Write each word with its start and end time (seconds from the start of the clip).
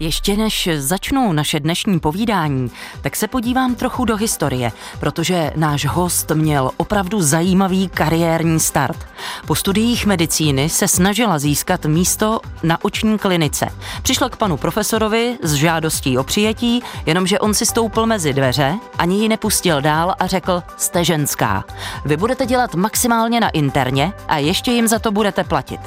Ještě 0.00 0.36
než 0.36 0.68
začnu 0.78 1.32
naše 1.32 1.60
dnešní 1.60 2.00
povídání, 2.00 2.70
tak 3.00 3.16
se 3.16 3.28
podívám 3.28 3.74
trochu 3.74 4.04
do 4.04 4.16
historie, 4.16 4.72
protože 5.00 5.52
náš 5.56 5.86
host 5.86 6.30
měl 6.30 6.70
opravdu 6.76 7.22
zajímavý 7.22 7.88
kariérní 7.88 8.60
start. 8.60 9.06
Po 9.46 9.54
studiích 9.54 10.06
medicíny 10.06 10.68
se 10.68 10.88
snažila 10.88 11.38
získat 11.38 11.86
místo 11.86 12.40
na 12.62 12.84
oční 12.84 13.18
klinice. 13.18 13.68
Přišla 14.02 14.28
k 14.28 14.36
panu 14.36 14.56
profesorovi 14.56 15.38
s 15.42 15.52
žádostí 15.54 16.18
o 16.18 16.24
přijetí, 16.24 16.82
jenomže 17.06 17.38
on 17.38 17.54
si 17.54 17.66
stoupil 17.66 18.06
mezi 18.06 18.32
dveře, 18.32 18.74
ani 18.98 19.20
ji 19.22 19.28
nepustil 19.28 19.80
dál 19.80 20.14
a 20.18 20.26
řekl, 20.26 20.62
jste 20.76 21.04
ženská. 21.04 21.64
Vy 22.04 22.16
budete 22.16 22.46
dělat 22.46 22.74
maximálně 22.74 23.40
na 23.40 23.48
interně 23.48 24.12
a 24.28 24.38
ještě 24.38 24.70
jim 24.72 24.88
za 24.88 24.98
to 24.98 25.12
budete 25.12 25.44
platit. 25.44 25.80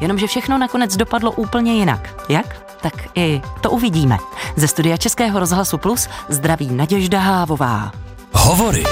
Jenomže 0.00 0.26
všechno 0.26 0.58
nakonec 0.58 0.96
dopadlo 0.96 1.32
úplně 1.32 1.74
jinak. 1.74 2.24
Jak? 2.28 2.65
Tak 2.82 2.94
i 3.14 3.42
to 3.60 3.70
uvidíme. 3.70 4.18
Ze 4.56 4.68
studia 4.68 4.96
Českého 4.96 5.40
rozhlasu 5.40 5.78
Plus 5.78 6.08
zdraví 6.28 6.68
Naděžda 6.70 7.20
Hávová. 7.20 7.92
Hovory. 8.32 8.84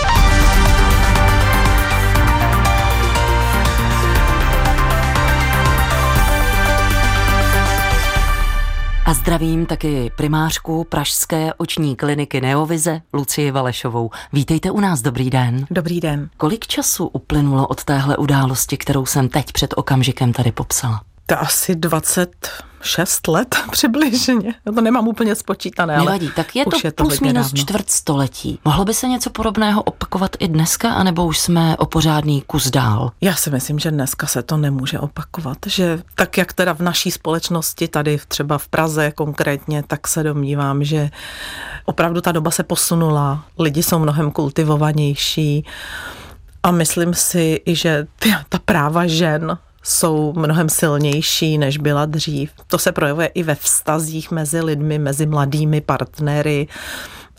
A 9.06 9.14
zdravím 9.14 9.66
taky 9.66 10.12
primářku 10.16 10.84
Pražské 10.84 11.55
oční 11.55 11.96
kliniky 11.96 12.41
Neovize 12.41 13.00
Lucii 13.12 13.50
Valešovou. 13.50 14.10
Vítejte 14.32 14.70
u 14.70 14.80
nás, 14.80 15.02
dobrý 15.02 15.30
den. 15.30 15.66
Dobrý 15.70 16.00
den. 16.00 16.30
Kolik 16.36 16.66
času 16.66 17.06
uplynulo 17.06 17.66
od 17.66 17.84
téhle 17.84 18.16
události, 18.16 18.77
kterou 18.77 19.06
jsem 19.06 19.28
teď 19.28 19.52
před 19.52 19.74
okamžikem 19.77 20.32
tady 20.32 20.52
popsala? 20.52 21.00
To 21.27 21.41
asi 21.41 21.74
26 22.84 23.28
let 23.28 23.56
přibližně. 23.70 24.54
Já 24.66 24.72
to 24.72 24.80
nemám 24.80 25.08
úplně 25.08 25.34
spočítané, 25.34 25.96
ale 25.96 26.04
Nevadí, 26.04 26.30
tak 26.36 26.56
je 26.56 26.64
to 26.64 26.76
je 26.84 26.92
plus 26.92 27.18
to 27.18 27.24
minus 27.24 27.52
čtvrt 27.54 27.90
století. 27.90 28.58
Mohlo 28.64 28.84
by 28.84 28.94
se 28.94 29.08
něco 29.08 29.30
podobného 29.30 29.82
opakovat 29.82 30.36
i 30.38 30.48
dneska, 30.48 30.92
anebo 30.92 31.26
už 31.26 31.38
jsme 31.38 31.76
o 31.76 31.86
pořádný 31.86 32.42
kus 32.46 32.70
dál? 32.70 33.10
Já 33.20 33.34
si 33.34 33.50
myslím, 33.50 33.78
že 33.78 33.91
dneska 33.91 34.26
se 34.26 34.42
to 34.42 34.56
nemůže 34.56 34.98
opakovat, 34.98 35.58
že 35.66 36.02
tak 36.14 36.38
jak 36.38 36.52
teda 36.52 36.74
v 36.74 36.80
naší 36.80 37.10
společnosti, 37.10 37.88
tady 37.88 38.18
třeba 38.28 38.58
v 38.58 38.68
Praze 38.68 39.10
konkrétně, 39.10 39.82
tak 39.86 40.08
se 40.08 40.22
domnívám, 40.22 40.84
že 40.84 41.10
opravdu 41.84 42.20
ta 42.20 42.32
doba 42.32 42.50
se 42.50 42.62
posunula, 42.62 43.44
lidi 43.58 43.82
jsou 43.82 43.98
mnohem 43.98 44.30
kultivovanější 44.30 45.64
a 46.62 46.70
myslím 46.70 47.14
si 47.14 47.60
i, 47.66 47.74
že 47.74 48.06
ta 48.48 48.58
práva 48.64 49.06
žen 49.06 49.58
jsou 49.84 50.32
mnohem 50.36 50.68
silnější, 50.68 51.58
než 51.58 51.78
byla 51.78 52.06
dřív. 52.06 52.50
To 52.66 52.78
se 52.78 52.92
projevuje 52.92 53.27
i 53.27 53.42
ve 53.42 53.54
vztazích 53.54 54.30
mezi 54.30 54.60
lidmi, 54.60 54.98
mezi 54.98 55.26
mladými 55.26 55.80
partnery 55.80 56.68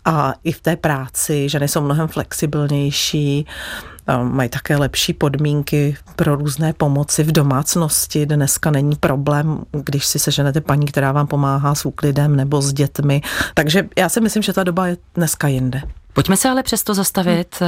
a 0.04 0.34
i 0.44 0.52
v 0.52 0.60
té 0.60 0.76
práci. 0.76 1.48
Ženy 1.48 1.68
jsou 1.68 1.80
mnohem 1.80 2.08
flexibilnější, 2.08 3.46
mají 4.22 4.48
také 4.48 4.76
lepší 4.76 5.12
podmínky 5.12 5.96
pro 6.16 6.36
různé 6.36 6.72
pomoci 6.72 7.22
v 7.22 7.32
domácnosti. 7.32 8.26
Dneska 8.26 8.70
není 8.70 8.96
problém, 8.96 9.64
když 9.72 10.06
si 10.06 10.18
seženete 10.18 10.60
paní, 10.60 10.86
která 10.86 11.12
vám 11.12 11.26
pomáhá 11.26 11.74
s 11.74 11.86
úklidem 11.86 12.36
nebo 12.36 12.62
s 12.62 12.72
dětmi. 12.72 13.22
Takže 13.54 13.88
já 13.98 14.08
si 14.08 14.20
myslím, 14.20 14.42
že 14.42 14.52
ta 14.52 14.64
doba 14.64 14.86
je 14.86 14.96
dneska 15.14 15.48
jinde. 15.48 15.82
Pojďme 16.12 16.36
se 16.36 16.48
ale 16.48 16.62
přesto 16.62 16.94
zastavit 16.94 17.62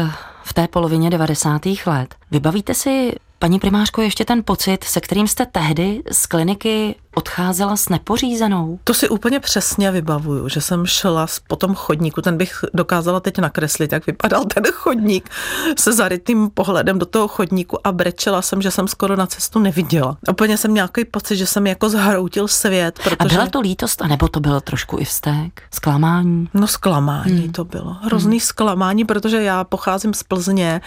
v 0.45 0.53
té 0.55 0.69
polovině 0.69 1.11
90. 1.11 1.63
let. 1.87 2.15
Vybavíte 2.31 2.75
si 2.75 3.13
Paní 3.41 3.59
primářko, 3.59 4.03
ještě 4.03 4.25
ten 4.25 4.43
pocit, 4.45 4.85
se 4.85 5.01
kterým 5.01 5.29
jste 5.29 5.47
tehdy 5.47 6.03
z 6.11 6.27
kliniky 6.27 6.95
odcházela 7.19 7.77
s 7.77 7.89
nepořízenou? 7.89 8.79
To 8.85 8.95
si 8.95 9.09
úplně 9.09 9.41
přesně 9.41 9.91
vybavuju, 9.91 10.49
že 10.49 10.61
jsem 10.61 10.87
šla 10.87 11.27
po 11.49 11.57
tom 11.57 11.75
chodníku, 11.75 12.23
ten 12.23 12.37
bych 12.37 12.65
dokázala 12.75 13.21
teď 13.21 13.39
nakreslit, 13.39 13.93
jak 13.93 14.07
vypadal 14.07 14.45
ten 14.45 14.63
chodník 14.73 15.31
se 15.79 15.93
zarytým 15.93 16.51
pohledem 16.51 16.99
do 16.99 17.07
toho 17.07 17.29
chodníku 17.29 17.87
a 17.87 17.93
brečela 17.93 18.43
jsem, 18.43 18.63
že 18.63 18.71
jsem 18.71 18.89
skoro 18.89 19.17
na 19.17 19.27
cestu 19.27 19.59
neviděla. 19.59 20.17
Úplně 20.31 20.57
jsem 20.57 20.75
nějaký 20.75 21.05
pocit, 21.05 21.37
že 21.37 21.47
jsem 21.47 21.67
jako 21.67 21.89
zhroutil 21.89 22.49
svět. 22.49 22.99
Protože... 23.05 23.17
A 23.19 23.25
byla 23.25 23.47
to 23.47 23.61
lítost, 23.61 24.03
anebo 24.03 24.29
to 24.29 24.41
bylo 24.41 24.61
trošku 24.61 24.99
i 24.99 25.05
vztek? 25.05 25.63
Zklamání? 25.75 26.49
No 26.55 26.67
zklamání 26.67 27.43
hmm. 27.43 27.53
to 27.53 27.65
bylo. 27.65 27.97
Hrozný 28.03 28.39
hmm. 28.39 28.41
zklamání, 28.41 29.05
protože 29.05 29.43
já 29.43 29.65
pocházím 29.65 30.15
z 30.15 30.23
Plzně, 30.23 30.81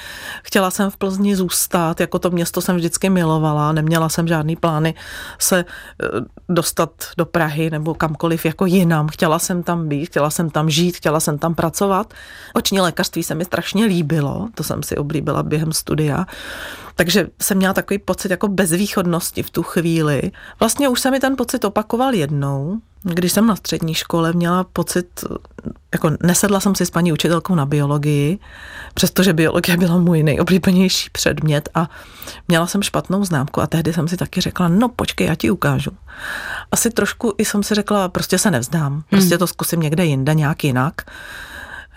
chtěla 0.44 0.72
jsem 0.72 0.90
v 0.90 0.98
Plzni 0.98 1.36
zůstat, 1.36 2.00
jako 2.00 2.20
to 2.20 2.30
město 2.30 2.62
jsem 2.62 2.76
vždycky 2.76 3.10
milovala, 3.10 3.72
neměla 3.72 4.10
jsem 4.10 4.28
žádný 4.28 4.56
plány 4.56 4.94
se 5.40 5.60
eh, 5.60 6.21
dostat 6.50 6.92
do 7.18 7.26
Prahy 7.26 7.70
nebo 7.70 7.94
kamkoliv 7.94 8.46
jako 8.46 8.66
jinam. 8.66 9.08
Chtěla 9.08 9.40
jsem 9.40 9.64
tam 9.64 9.88
být, 9.88 10.06
chtěla 10.06 10.30
jsem 10.30 10.50
tam 10.50 10.70
žít, 10.70 10.98
chtěla 10.98 11.20
jsem 11.20 11.38
tam 11.38 11.56
pracovat. 11.56 12.14
Oční 12.54 12.82
lékařství 12.82 13.24
se 13.24 13.36
mi 13.36 13.46
strašně 13.46 13.86
líbilo, 13.86 14.48
to 14.56 14.64
jsem 14.64 14.84
si 14.84 14.98
oblíbila 14.98 15.44
během 15.44 15.74
studia. 15.74 16.26
Takže 16.96 17.28
jsem 17.42 17.58
měla 17.58 17.74
takový 17.74 17.98
pocit 17.98 18.32
jako 18.32 18.48
bezvýchodnosti 18.48 19.44
v 19.44 19.50
tu 19.50 19.64
chvíli. 19.64 20.32
Vlastně 20.60 20.90
už 20.90 21.00
se 21.00 21.12
mi 21.12 21.20
ten 21.20 21.36
pocit 21.36 21.66
opakoval 21.66 22.14
jednou, 22.14 22.80
když 23.04 23.32
jsem 23.32 23.48
na 23.48 23.56
střední 23.56 23.94
škole 23.94 24.34
měla 24.34 24.64
pocit, 24.64 25.24
jako 25.94 26.12
nesedla 26.24 26.60
jsem 26.60 26.76
si 26.76 26.86
s 26.86 26.90
paní 26.90 27.14
učitelkou 27.14 27.56
na 27.56 27.66
biologii, 27.66 28.40
přestože 28.94 29.34
biologie 29.34 29.78
byla 29.78 29.98
můj 29.98 30.24
nejoblíbenější 30.24 31.10
předmět 31.10 31.70
a 31.74 31.90
měla 32.48 32.68
jsem 32.68 32.84
špatnou 32.84 33.26
známku 33.26 33.62
a 33.62 33.68
tehdy 33.68 33.94
jsem 33.94 34.08
si 34.08 34.18
taky 34.18 34.42
řekla, 34.42 34.68
no 34.68 34.90
počkej, 34.90 35.28
já 35.28 35.36
ti 35.36 35.52
ukážu. 35.52 35.92
Asi 36.72 36.90
trošku 36.90 37.34
i 37.38 37.46
jsem 37.46 37.64
si 37.64 37.76
řekla, 37.76 38.10
prostě 38.10 38.38
se 38.38 38.52
nevzdám, 38.52 39.04
prostě 39.10 39.36
hmm. 39.36 39.40
to 39.40 39.48
zkusím 39.48 39.80
někde 39.80 40.06
jinde, 40.06 40.34
nějak 40.34 40.64
jinak. 40.64 41.02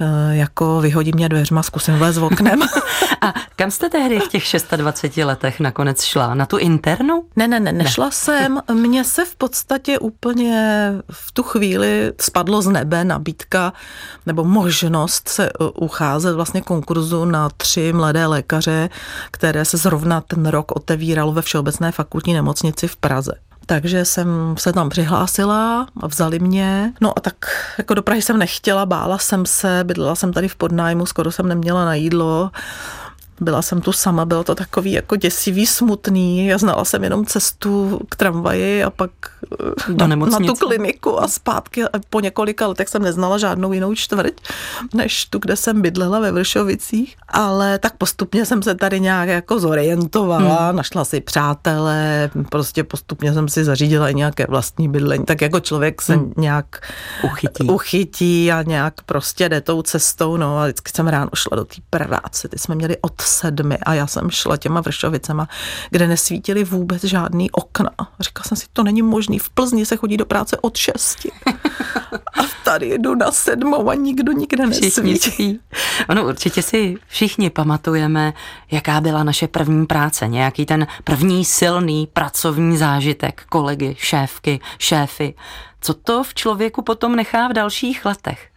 Eh, 0.00 0.36
jako 0.36 0.80
vyhodí 0.80 1.12
mě 1.14 1.28
dveřma, 1.28 1.62
zkusím 1.62 1.94
vlézt 1.94 2.18
oknem. 2.18 2.60
A 3.20 3.34
kam 3.56 3.70
jste 3.70 3.90
tehdy 3.90 4.20
v 4.20 4.28
těch 4.28 4.44
26 4.76 5.16
letech 5.16 5.60
nakonec 5.60 6.02
šla? 6.02 6.34
Na 6.34 6.46
tu 6.46 6.56
internu? 6.58 7.24
Ne, 7.36 7.48
ne, 7.48 7.60
ne, 7.60 7.72
nešla 7.72 8.06
ne. 8.06 8.12
jsem. 8.12 8.60
Mně 8.72 9.04
se 9.04 9.24
v 9.24 9.36
podstatě 9.36 9.98
úplně 9.98 10.92
v 11.10 11.32
tu 11.32 11.42
chvíli 11.42 12.12
spadlo 12.20 12.62
z 12.62 12.66
nebe 12.66 13.04
nabídka 13.04 13.72
nebo 14.26 14.44
možnost 14.44 15.28
se 15.28 15.46
eh, 15.48 15.50
ucházet 15.74 16.36
vlastně 16.36 16.60
konkurzu 16.60 17.24
na 17.24 17.48
tři 17.56 17.92
mladé 17.92 18.26
lékaře, 18.26 18.90
které 19.30 19.64
se 19.64 19.76
zrovna 19.76 20.20
ten 20.20 20.46
rok 20.46 20.72
otevíralo 20.76 21.32
ve 21.32 21.42
Všeobecné 21.42 21.92
fakultní 21.92 22.34
nemocnici 22.34 22.88
v 22.88 22.96
Praze. 22.96 23.32
Takže 23.66 24.04
jsem 24.04 24.54
se 24.58 24.72
tam 24.72 24.88
přihlásila, 24.88 25.86
vzali 26.06 26.38
mě. 26.38 26.92
No 27.00 27.18
a 27.18 27.20
tak 27.20 27.34
jako 27.78 27.94
do 27.94 28.02
Prahy 28.02 28.22
jsem 28.22 28.38
nechtěla, 28.38 28.86
bála 28.86 29.18
jsem 29.18 29.46
se, 29.46 29.84
bydlela 29.84 30.14
jsem 30.14 30.32
tady 30.32 30.48
v 30.48 30.56
podnájmu, 30.56 31.06
skoro 31.06 31.32
jsem 31.32 31.48
neměla 31.48 31.84
na 31.84 31.94
jídlo. 31.94 32.50
Byla 33.40 33.62
jsem 33.62 33.80
tu 33.80 33.92
sama, 33.92 34.24
bylo 34.24 34.44
to 34.44 34.54
takový 34.54 34.92
jako 34.92 35.16
děsivý, 35.16 35.66
smutný. 35.66 36.46
Já 36.46 36.58
znala 36.58 36.84
jsem 36.84 37.04
jenom 37.04 37.26
cestu 37.26 38.00
k 38.08 38.16
tramvaji 38.16 38.84
a 38.84 38.90
pak 38.90 39.10
Do 39.88 40.06
na, 40.06 40.16
na 40.16 40.38
tu 40.38 40.54
kliniku 40.54 41.22
a 41.22 41.28
zpátky. 41.28 41.82
A 41.84 41.88
po 42.10 42.20
několika 42.20 42.66
letech 42.66 42.88
jsem 42.88 43.02
neznala 43.02 43.38
žádnou 43.38 43.72
jinou 43.72 43.94
čtvrť, 43.94 44.34
než 44.94 45.24
tu, 45.24 45.38
kde 45.38 45.56
jsem 45.56 45.82
bydlela 45.82 46.20
ve 46.20 46.32
Vršovicích. 46.32 47.16
Ale 47.28 47.78
tak 47.78 47.96
postupně 47.96 48.46
jsem 48.46 48.62
se 48.62 48.74
tady 48.74 49.00
nějak 49.00 49.28
jako 49.28 49.60
zorientovala, 49.60 50.66
hmm. 50.66 50.76
našla 50.76 51.04
si 51.04 51.20
přátele, 51.20 52.30
prostě 52.50 52.84
postupně 52.84 53.34
jsem 53.34 53.48
si 53.48 53.64
zařídila 53.64 54.08
i 54.08 54.14
nějaké 54.14 54.46
vlastní 54.48 54.88
bydlení. 54.88 55.24
Tak 55.24 55.40
jako 55.40 55.60
člověk 55.60 56.02
se 56.02 56.14
hmm. 56.14 56.32
nějak 56.36 56.92
uchytí. 57.24 57.64
uchytí 57.64 58.52
a 58.52 58.62
nějak 58.62 58.94
prostě 59.06 59.48
jde 59.48 59.60
tou 59.60 59.82
cestou. 59.82 60.36
No 60.36 60.58
a 60.58 60.64
vždycky 60.64 60.92
jsem 60.94 61.08
ráno 61.08 61.30
šla 61.34 61.56
do 61.56 61.64
té 61.64 61.76
práce. 61.90 62.48
Ty 62.48 62.58
jsme 62.58 62.74
měli 62.74 62.96
od 63.00 63.22
sedmi 63.26 63.78
a 63.78 63.94
já 63.94 64.06
jsem 64.06 64.30
šla 64.30 64.56
těma 64.56 64.80
Vršovicema, 64.80 65.48
kde 65.90 66.08
nesvítily 66.08 66.64
vůbec 66.64 67.04
žádný 67.04 67.50
okna. 67.50 67.90
Říkala 68.20 68.44
jsem 68.44 68.56
si, 68.56 68.66
to 68.72 68.82
není 68.82 69.02
možný, 69.02 69.38
v 69.38 69.50
Plzni 69.50 69.86
se 69.86 69.96
chodí 69.96 70.16
do 70.16 70.26
práce 70.26 70.56
od 70.60 70.76
šesti. 70.76 71.30
A 72.12 72.42
tady 72.64 72.98
jdu 72.98 73.14
na 73.14 73.32
sedmou 73.32 73.90
a 73.90 73.94
nikdo 73.94 74.32
nikde 74.32 74.66
nesvítí. 74.66 75.60
Ono 76.08 76.26
určitě 76.26 76.62
si 76.62 76.96
všichni 77.06 77.50
pamatujeme, 77.50 78.32
jaká 78.70 79.00
byla 79.00 79.24
naše 79.24 79.48
první 79.48 79.86
práce, 79.86 80.28
nějaký 80.28 80.66
ten 80.66 80.86
první 81.04 81.44
silný 81.44 82.08
pracovní 82.12 82.76
zážitek 82.76 83.42
kolegy, 83.48 83.96
šéfky, 83.98 84.60
šéfy. 84.78 85.34
Co 85.80 85.94
to 85.94 86.24
v 86.24 86.34
člověku 86.34 86.82
potom 86.82 87.16
nechá 87.16 87.48
v 87.48 87.52
dalších 87.52 88.04
letech? 88.04 88.48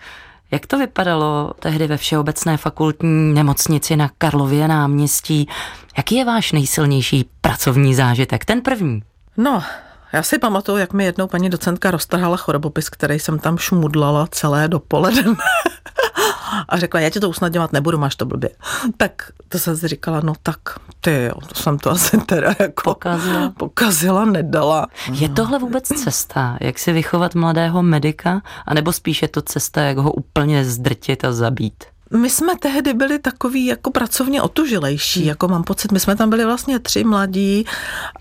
Jak 0.51 0.65
to 0.65 0.77
vypadalo 0.77 1.53
tehdy 1.59 1.87
ve 1.87 1.97
Všeobecné 1.97 2.57
fakultní 2.57 3.33
nemocnici 3.33 3.95
na 3.95 4.09
Karlově 4.17 4.67
náměstí? 4.67 5.47
Jaký 5.97 6.15
je 6.15 6.25
váš 6.25 6.51
nejsilnější 6.51 7.29
pracovní 7.41 7.95
zážitek? 7.95 8.45
Ten 8.45 8.61
první. 8.61 9.03
No, 9.37 9.63
já 10.13 10.23
si 10.23 10.39
pamatuju, 10.39 10.77
jak 10.77 10.93
mi 10.93 11.05
jednou 11.05 11.27
paní 11.27 11.49
docentka 11.49 11.91
roztrhala 11.91 12.37
chorobopis, 12.37 12.89
který 12.89 13.19
jsem 13.19 13.39
tam 13.39 13.57
šmudlala 13.57 14.27
celé 14.31 14.67
dopoledne. 14.67 15.23
a 16.69 16.77
řekla, 16.77 16.99
já 16.99 17.09
ti 17.09 17.19
to 17.19 17.29
usnadňovat 17.29 17.73
nebudu, 17.73 17.97
máš 17.97 18.15
to 18.15 18.25
blbě. 18.25 18.49
Tak 18.97 19.31
to 19.47 19.59
jsem 19.59 19.77
si 19.77 19.87
říkala, 19.87 20.19
no 20.23 20.33
tak 20.43 20.59
ty 21.01 21.23
jo, 21.23 21.41
to 21.47 21.55
jsem 21.55 21.77
to 21.77 21.91
asi 21.91 22.17
teda 22.17 22.55
jako 22.59 22.81
Pokazila. 22.83 23.49
pokazila 23.49 24.25
nedala. 24.25 24.87
Je 25.11 25.29
tohle 25.29 25.59
vůbec 25.59 25.87
cesta, 25.87 26.57
jak 26.61 26.79
si 26.79 26.93
vychovat 26.93 27.35
mladého 27.35 27.83
medika, 27.83 28.41
anebo 28.65 28.93
spíš 28.93 29.21
je 29.21 29.27
to 29.27 29.41
cesta, 29.41 29.81
jak 29.81 29.97
ho 29.97 30.11
úplně 30.11 30.65
zdrtit 30.65 31.25
a 31.25 31.33
zabít? 31.33 31.83
My 32.11 32.29
jsme 32.29 32.57
tehdy 32.57 32.93
byli 32.93 33.19
takový 33.19 33.65
jako 33.65 33.91
pracovně 33.91 34.41
otužilejší, 34.41 35.19
hmm. 35.19 35.29
jako 35.29 35.47
mám 35.47 35.63
pocit, 35.63 35.91
my 35.91 35.99
jsme 35.99 36.15
tam 36.15 36.29
byli 36.29 36.45
vlastně 36.45 36.79
tři 36.79 37.03
mladí 37.03 37.65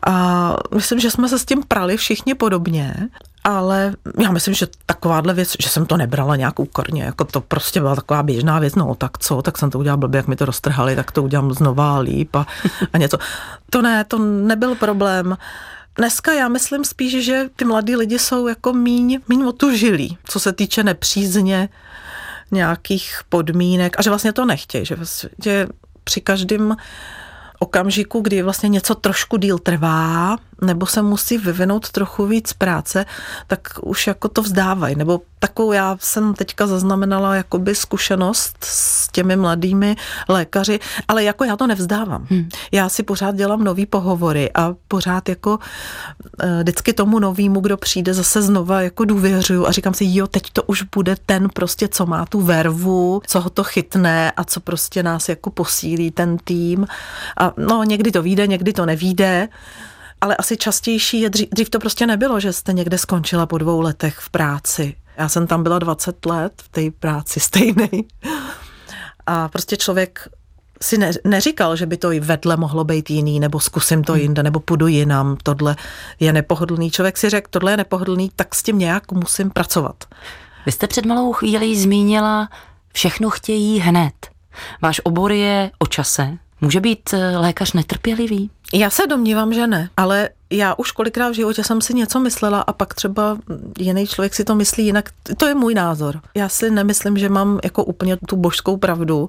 a 0.06 0.56
myslím, 0.74 1.00
že 1.00 1.10
jsme 1.10 1.28
se 1.28 1.38
s 1.38 1.44
tím 1.44 1.62
prali 1.68 1.96
všichni 1.96 2.34
podobně, 2.34 3.08
ale 3.46 3.94
já 4.18 4.30
myslím, 4.30 4.54
že 4.54 4.66
takováhle 4.86 5.34
věc, 5.34 5.56
že 5.62 5.68
jsem 5.68 5.86
to 5.86 5.96
nebrala 5.96 6.36
nějak 6.36 6.60
úkorně, 6.60 7.02
jako 7.02 7.24
to 7.24 7.40
prostě 7.40 7.80
byla 7.80 7.94
taková 7.94 8.22
běžná 8.22 8.58
věc, 8.58 8.74
no 8.74 8.94
tak 8.94 9.18
co, 9.18 9.42
tak 9.42 9.58
jsem 9.58 9.70
to 9.70 9.78
udělala 9.78 9.96
blbě, 9.96 10.18
jak 10.18 10.26
mi 10.26 10.36
to 10.36 10.44
roztrhali, 10.44 10.96
tak 10.96 11.10
to 11.10 11.22
udělám 11.22 11.52
znova 11.52 11.98
líp 11.98 12.36
a, 12.36 12.46
a 12.92 12.98
něco. 12.98 13.18
To 13.70 13.82
ne, 13.82 14.04
to 14.04 14.18
nebyl 14.18 14.74
problém. 14.74 15.36
Dneska 15.96 16.32
já 16.32 16.48
myslím 16.48 16.84
spíš, 16.84 17.24
že 17.24 17.50
ty 17.56 17.64
mladí 17.64 17.96
lidi 17.96 18.18
jsou 18.18 18.46
jako 18.46 18.72
míň, 18.72 19.20
míň 19.28 19.42
otužilí, 19.42 20.18
co 20.24 20.40
se 20.40 20.52
týče 20.52 20.82
nepřízně 20.82 21.68
nějakých 22.50 23.20
podmínek 23.28 23.98
a 23.98 24.02
že 24.02 24.10
vlastně 24.10 24.32
to 24.32 24.44
nechtějí, 24.44 24.84
že, 24.84 24.96
že 25.44 25.66
při 26.04 26.20
každém 26.20 26.76
okamžiku, 27.58 28.20
kdy 28.20 28.42
vlastně 28.42 28.68
něco 28.68 28.94
trošku 28.94 29.36
díl 29.36 29.58
trvá, 29.58 30.36
nebo 30.62 30.86
se 30.86 31.02
musí 31.02 31.38
vyvinout 31.38 31.90
trochu 31.90 32.26
víc 32.26 32.52
práce, 32.52 33.06
tak 33.46 33.60
už 33.82 34.06
jako 34.06 34.28
to 34.28 34.42
vzdávají. 34.42 34.96
Nebo 34.96 35.20
takovou 35.38 35.72
já 35.72 35.96
jsem 36.00 36.34
teďka 36.34 36.66
zaznamenala 36.66 37.34
jakoby 37.34 37.74
zkušenost 37.74 38.56
s 38.60 39.08
těmi 39.08 39.36
mladými 39.36 39.96
lékaři, 40.28 40.80
ale 41.08 41.24
jako 41.24 41.44
já 41.44 41.56
to 41.56 41.66
nevzdávám. 41.66 42.26
Hmm. 42.30 42.48
Já 42.72 42.88
si 42.88 43.02
pořád 43.02 43.34
dělám 43.34 43.64
nový 43.64 43.86
pohovory 43.86 44.50
a 44.54 44.74
pořád 44.88 45.28
jako 45.28 45.58
eh, 46.40 46.58
vždycky 46.62 46.92
tomu 46.92 47.18
novýmu, 47.18 47.60
kdo 47.60 47.76
přijde 47.76 48.14
zase 48.14 48.42
znova 48.42 48.82
jako 48.82 49.04
důvěřuju 49.04 49.66
a 49.66 49.72
říkám 49.72 49.94
si, 49.94 50.04
jo, 50.08 50.26
teď 50.26 50.50
to 50.50 50.62
už 50.62 50.82
bude 50.82 51.16
ten 51.26 51.48
prostě, 51.48 51.88
co 51.88 52.06
má 52.06 52.26
tu 52.26 52.40
vervu, 52.40 53.22
co 53.26 53.40
ho 53.40 53.50
to 53.50 53.64
chytne 53.64 54.30
a 54.30 54.44
co 54.44 54.60
prostě 54.60 55.02
nás 55.02 55.28
jako 55.28 55.50
posílí 55.50 56.10
ten 56.10 56.38
tým. 56.38 56.86
A 57.38 57.52
no, 57.56 57.84
někdy 57.84 58.12
to 58.12 58.22
vyjde, 58.22 58.46
někdy 58.46 58.72
to 58.72 58.86
nevíde 58.86 59.48
ale 60.20 60.36
asi 60.36 60.56
častější 60.56 61.20
je, 61.20 61.30
dřív, 61.30 61.48
dřív 61.54 61.70
to 61.70 61.78
prostě 61.78 62.06
nebylo, 62.06 62.40
že 62.40 62.52
jste 62.52 62.72
někde 62.72 62.98
skončila 62.98 63.46
po 63.46 63.58
dvou 63.58 63.80
letech 63.80 64.18
v 64.18 64.30
práci. 64.30 64.94
Já 65.18 65.28
jsem 65.28 65.46
tam 65.46 65.62
byla 65.62 65.78
20 65.78 66.26
let 66.26 66.52
v 66.62 66.68
té 66.68 66.90
práci 66.90 67.40
stejný. 67.40 68.08
A 69.26 69.48
prostě 69.48 69.76
člověk 69.76 70.28
si 70.82 70.98
ne, 70.98 71.10
neříkal, 71.24 71.76
že 71.76 71.86
by 71.86 71.96
to 71.96 72.12
i 72.12 72.20
vedle 72.20 72.56
mohlo 72.56 72.84
být 72.84 73.10
jiný, 73.10 73.40
nebo 73.40 73.60
zkusím 73.60 74.04
to 74.04 74.12
hmm. 74.12 74.22
jinde, 74.22 74.42
nebo 74.42 74.60
půjdu 74.60 74.86
jinam, 74.86 75.36
tohle 75.42 75.76
je 76.20 76.32
nepohodlný. 76.32 76.90
Člověk 76.90 77.16
si 77.16 77.30
řekl, 77.30 77.46
tohle 77.50 77.72
je 77.72 77.76
nepohodlný, 77.76 78.30
tak 78.36 78.54
s 78.54 78.62
tím 78.62 78.78
nějak 78.78 79.12
musím 79.12 79.50
pracovat. 79.50 80.04
Vy 80.66 80.72
jste 80.72 80.86
před 80.86 81.06
malou 81.06 81.32
chvílí 81.32 81.80
zmínila, 81.80 82.48
všechno 82.92 83.30
chtějí 83.30 83.78
hned. 83.78 84.14
Váš 84.82 85.00
obor 85.04 85.32
je 85.32 85.70
o 85.78 85.86
čase. 85.86 86.38
Může 86.60 86.80
být 86.80 87.14
eh, 87.14 87.36
lékař 87.38 87.72
netrpělivý? 87.72 88.50
Já 88.78 88.90
se 88.90 89.06
domnívám, 89.06 89.52
že 89.52 89.66
ne, 89.66 89.90
ale 89.96 90.28
já 90.50 90.74
už 90.74 90.92
kolikrát 90.92 91.28
v 91.28 91.34
životě 91.34 91.64
jsem 91.64 91.80
si 91.80 91.94
něco 91.94 92.20
myslela 92.20 92.60
a 92.60 92.72
pak 92.72 92.94
třeba 92.94 93.38
jiný 93.78 94.06
člověk 94.06 94.34
si 94.34 94.44
to 94.44 94.54
myslí 94.54 94.84
jinak. 94.84 95.08
To 95.36 95.46
je 95.46 95.54
můj 95.54 95.74
názor. 95.74 96.20
Já 96.34 96.48
si 96.48 96.70
nemyslím, 96.70 97.18
že 97.18 97.28
mám 97.28 97.60
jako 97.64 97.84
úplně 97.84 98.16
tu 98.16 98.36
božskou 98.36 98.76
pravdu 98.76 99.28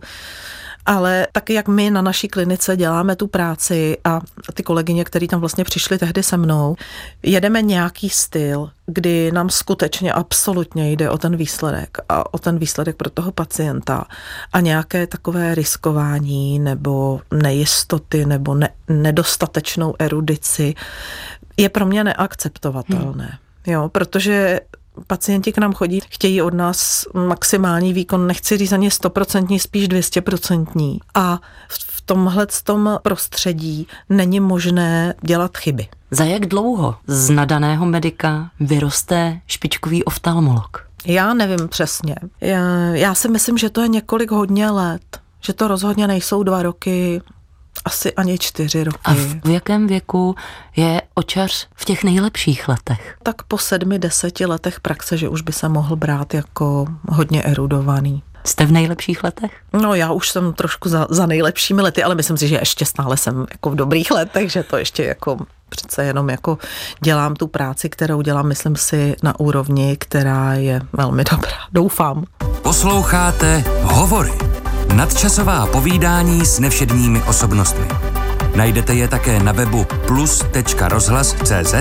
ale 0.88 1.28
taky 1.32 1.54
jak 1.54 1.68
my 1.68 1.92
na 1.92 2.02
naší 2.02 2.28
klinice 2.28 2.78
děláme 2.78 3.16
tu 3.16 3.28
práci 3.28 3.98
a 4.04 4.22
ty 4.54 4.64
kolegyně, 4.64 5.04
které 5.04 5.28
tam 5.28 5.40
vlastně 5.40 5.64
přišly 5.64 5.98
tehdy 5.98 6.24
se 6.24 6.38
mnou, 6.38 6.76
jedeme 7.24 7.62
nějaký 7.62 8.10
styl, 8.10 8.70
kdy 8.86 9.32
nám 9.32 9.50
skutečně 9.50 10.14
absolutně 10.14 10.92
jde 10.92 11.10
o 11.10 11.18
ten 11.18 11.36
výsledek 11.36 11.98
a 12.10 12.34
o 12.34 12.40
ten 12.40 12.60
výsledek 12.60 12.96
pro 12.96 13.10
toho 13.10 13.32
pacienta 13.32 14.06
a 14.54 14.60
nějaké 14.60 15.08
takové 15.08 15.56
riskování 15.56 16.60
nebo 16.60 17.22
nejistoty 17.34 18.26
nebo 18.26 18.56
ne, 18.56 18.70
nedostatečnou 18.88 19.94
erudici 20.00 20.74
je 21.58 21.70
pro 21.70 21.86
mě 21.86 22.04
neakceptovatelné. 22.04 23.26
Hmm. 23.26 23.74
Jo, 23.74 23.90
protože 23.90 24.60
pacienti 25.08 25.52
k 25.52 25.58
nám 25.58 25.74
chodí, 25.74 26.00
chtějí 26.10 26.42
od 26.42 26.54
nás 26.54 27.06
maximální 27.14 27.94
výkon, 27.94 28.28
nechci 28.28 28.58
říct 28.58 28.72
ani 28.72 28.92
stoprocentní, 28.92 29.60
spíš 29.60 29.90
200%. 29.90 31.00
A 31.14 31.40
v 31.68 32.02
tomhle 32.02 32.48
tom 32.64 33.00
prostředí 33.04 33.88
není 34.10 34.40
možné 34.40 35.14
dělat 35.22 35.58
chyby. 35.58 35.88
Za 36.12 36.24
jak 36.24 36.46
dlouho 36.46 36.96
z 37.08 37.30
nadaného 37.30 37.86
medika 37.86 38.50
vyroste 38.60 39.42
špičkový 39.48 40.04
oftalmolog? 40.04 40.88
Já 41.06 41.34
nevím 41.34 41.68
přesně. 41.68 42.16
Já, 42.42 42.66
já 42.94 43.16
si 43.16 43.30
myslím, 43.30 43.58
že 43.58 43.70
to 43.70 43.82
je 43.82 43.88
několik 43.88 44.32
hodně 44.32 44.70
let. 44.70 45.20
Že 45.42 45.54
to 45.54 45.68
rozhodně 45.68 46.08
nejsou 46.08 46.44
dva 46.44 46.64
roky, 46.64 47.22
asi 47.86 48.14
ani 48.14 48.38
čtyři 48.38 48.84
roky. 48.84 49.00
A 49.04 49.14
v 49.44 49.50
jakém 49.50 49.88
věku 49.88 50.36
je 50.76 51.02
očař 51.14 51.68
v 51.76 51.86
těch 51.86 52.04
nejlepších 52.04 52.68
letech? 52.68 53.18
Tak 53.24 53.44
po 53.44 53.58
sedmi, 53.58 54.00
deseti 54.00 54.46
letech 54.46 54.80
praxe, 54.80 55.18
že 55.18 55.30
už 55.30 55.42
by 55.42 55.54
se 55.54 55.70
mohl 55.70 55.96
brát 55.96 56.34
jako 56.34 56.88
hodně 57.10 57.44
erudovaný. 57.44 58.24
Jste 58.44 58.66
v 58.66 58.72
nejlepších 58.72 59.24
letech? 59.24 59.52
No 59.74 59.96
já 59.96 60.12
už 60.12 60.30
jsem 60.30 60.54
trošku 60.54 60.90
za, 60.90 61.08
za 61.10 61.26
nejlepšími 61.26 61.82
lety, 61.82 62.04
ale 62.04 62.16
myslím 62.16 62.38
si, 62.38 62.48
že 62.48 62.56
ještě 62.56 62.86
stále 62.86 63.18
jsem 63.18 63.46
jako 63.52 63.70
v 63.70 63.76
dobrých 63.76 64.12
letech, 64.12 64.52
že 64.52 64.64
to 64.64 64.78
ještě 64.78 65.04
jako 65.04 65.38
přece 65.70 66.04
jenom 66.04 66.30
jako 66.30 66.58
dělám 67.04 67.36
tu 67.36 67.48
práci, 67.48 67.90
kterou 67.90 68.22
dělám, 68.22 68.48
myslím 68.48 68.76
si, 68.76 69.16
na 69.24 69.40
úrovni, 69.40 69.98
která 70.00 70.54
je 70.54 70.82
velmi 70.94 71.24
dobrá. 71.24 71.58
Doufám. 71.74 72.26
Posloucháte 72.62 73.64
Hovory 73.82 74.47
Nadčasová 74.98 75.68
povídání 75.68 76.46
s 76.46 76.60
nevšedními 76.60 77.22
osobnostmi. 77.22 77.86
Najdete 78.56 78.94
je 78.94 79.08
také 79.08 79.44
na 79.44 79.52
webu 79.52 79.86
plus.rozhlas.cz, 80.08 81.74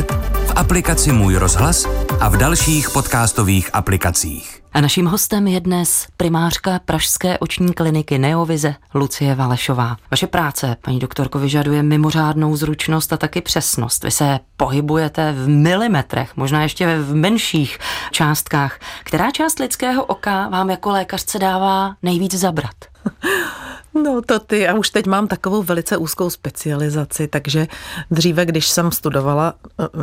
v 0.46 0.52
aplikaci 0.56 1.12
Můj 1.12 1.36
rozhlas 1.36 1.86
a 2.20 2.28
v 2.28 2.36
dalších 2.36 2.90
podcastových 2.90 3.70
aplikacích. 3.72 4.62
A 4.72 4.80
naším 4.80 5.06
hostem 5.06 5.46
je 5.46 5.60
dnes 5.60 6.06
primářka 6.16 6.80
Pražské 6.84 7.38
oční 7.38 7.74
kliniky 7.74 8.18
Neovize 8.18 8.74
Lucie 8.94 9.34
Valešová. 9.34 9.96
Vaše 10.10 10.26
práce, 10.26 10.76
paní 10.84 10.98
doktorko, 10.98 11.38
vyžaduje 11.38 11.82
mimořádnou 11.82 12.56
zručnost 12.56 13.12
a 13.12 13.16
taky 13.16 13.40
přesnost. 13.40 14.04
Vy 14.04 14.10
se 14.10 14.40
pohybujete 14.56 15.32
v 15.32 15.48
milimetrech, 15.48 16.36
možná 16.36 16.62
ještě 16.62 16.98
v 16.98 17.14
menších 17.14 17.78
částkách. 18.10 18.78
Která 19.04 19.30
část 19.30 19.58
lidského 19.58 20.04
oka 20.04 20.48
vám 20.48 20.70
jako 20.70 20.90
lékařce 20.90 21.38
dává 21.38 21.94
nejvíc 22.02 22.34
zabrat? 22.34 22.95
No 24.04 24.22
to 24.22 24.38
ty, 24.38 24.60
já 24.60 24.74
už 24.74 24.90
teď 24.90 25.06
mám 25.06 25.28
takovou 25.28 25.62
velice 25.62 25.96
úzkou 25.96 26.30
specializaci, 26.30 27.28
takže 27.28 27.66
dříve, 28.10 28.46
když 28.46 28.68
jsem 28.68 28.92
studovala, 28.92 29.54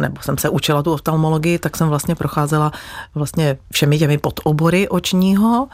nebo 0.01 0.21
jsem 0.21 0.37
se 0.37 0.49
učila 0.49 0.83
tu 0.83 0.93
oftalmologii, 0.93 1.59
tak 1.59 1.77
jsem 1.77 1.89
vlastně 1.89 2.15
procházela 2.15 2.71
vlastně 3.15 3.57
všemi 3.71 3.99
těmi 3.99 4.17
podobory 4.17 4.89
očního 4.89 5.67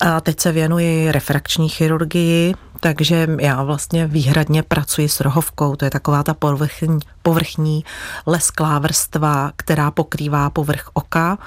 a 0.00 0.20
teď 0.20 0.40
se 0.40 0.52
věnuji 0.52 1.12
refrakční 1.12 1.68
chirurgii, 1.68 2.54
takže 2.80 3.28
já 3.40 3.62
vlastně 3.62 4.06
výhradně 4.06 4.62
pracuji 4.62 5.08
s 5.08 5.20
rohovkou, 5.20 5.76
to 5.76 5.84
je 5.84 5.90
taková 5.90 6.22
ta 6.22 6.34
povrchní, 6.34 6.98
povrchní 7.22 7.84
lesklá 8.26 8.78
vrstva, 8.78 9.52
která 9.56 9.90
pokrývá 9.90 10.50
povrch 10.50 10.90
oka 10.92 11.38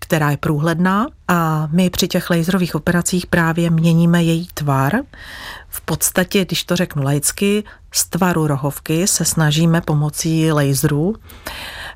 která 0.00 0.30
je 0.30 0.36
průhledná 0.36 1.06
a 1.28 1.68
my 1.72 1.90
při 1.90 2.08
těch 2.08 2.30
laserových 2.30 2.74
operacích 2.74 3.26
právě 3.26 3.70
měníme 3.70 4.22
její 4.22 4.48
tvar. 4.54 4.92
V 5.70 5.80
podstatě, 5.80 6.44
když 6.44 6.64
to 6.64 6.76
řeknu 6.76 7.02
laicky, 7.02 7.64
z 7.92 8.04
tvaru 8.04 8.46
rohovky 8.46 9.06
se 9.06 9.24
snažíme 9.24 9.80
pomocí 9.80 10.52
laserů 10.52 11.16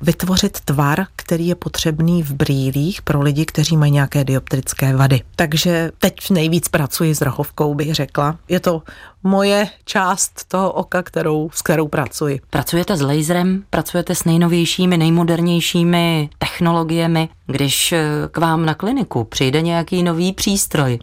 vytvořit 0.01 0.59
tvar, 0.59 1.05
který 1.15 1.47
je 1.47 1.55
potřebný 1.55 2.23
v 2.23 2.33
brýlích 2.33 3.01
pro 3.01 3.21
lidi, 3.21 3.45
kteří 3.45 3.77
mají 3.77 3.91
nějaké 3.91 4.23
dioptrické 4.23 4.95
vady. 4.95 5.21
Takže 5.35 5.91
teď 5.99 6.29
nejvíc 6.29 6.67
pracuji 6.67 7.15
s 7.15 7.21
rohovkou, 7.21 7.73
bych 7.73 7.95
řekla. 7.95 8.37
Je 8.47 8.59
to 8.59 8.83
moje 9.23 9.67
část 9.85 10.45
toho 10.47 10.71
oka, 10.71 11.03
kterou, 11.03 11.49
s 11.53 11.61
kterou 11.61 11.87
pracuji. 11.87 12.39
Pracujete 12.49 12.97
s 12.97 13.01
laserem, 13.01 13.63
pracujete 13.69 14.15
s 14.15 14.23
nejnovějšími, 14.23 14.97
nejmodernějšími 14.97 16.29
technologiemi. 16.37 17.29
Když 17.45 17.91
eh, 17.91 18.05
k 18.31 18.37
vám 18.37 18.65
na 18.65 18.73
kliniku 18.73 19.23
přijde 19.23 19.61
nějaký 19.61 20.03
nový 20.03 20.33
přístroj, 20.33 20.99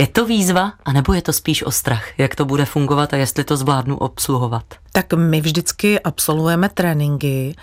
Je 0.00 0.06
to 0.06 0.26
výzva, 0.26 0.72
anebo 0.84 1.12
je 1.12 1.22
to 1.22 1.32
spíš 1.32 1.62
o 1.62 1.70
strach? 1.70 2.18
Jak 2.18 2.34
to 2.34 2.44
bude 2.44 2.64
fungovat 2.64 3.12
a 3.14 3.16
jestli 3.16 3.44
to 3.44 3.56
zvládnu 3.56 3.96
obsluhovat? 3.96 4.64
Tak 4.92 5.12
my 5.12 5.40
vždycky 5.40 6.00
absolvujeme 6.00 6.68
tréninky 6.68 7.54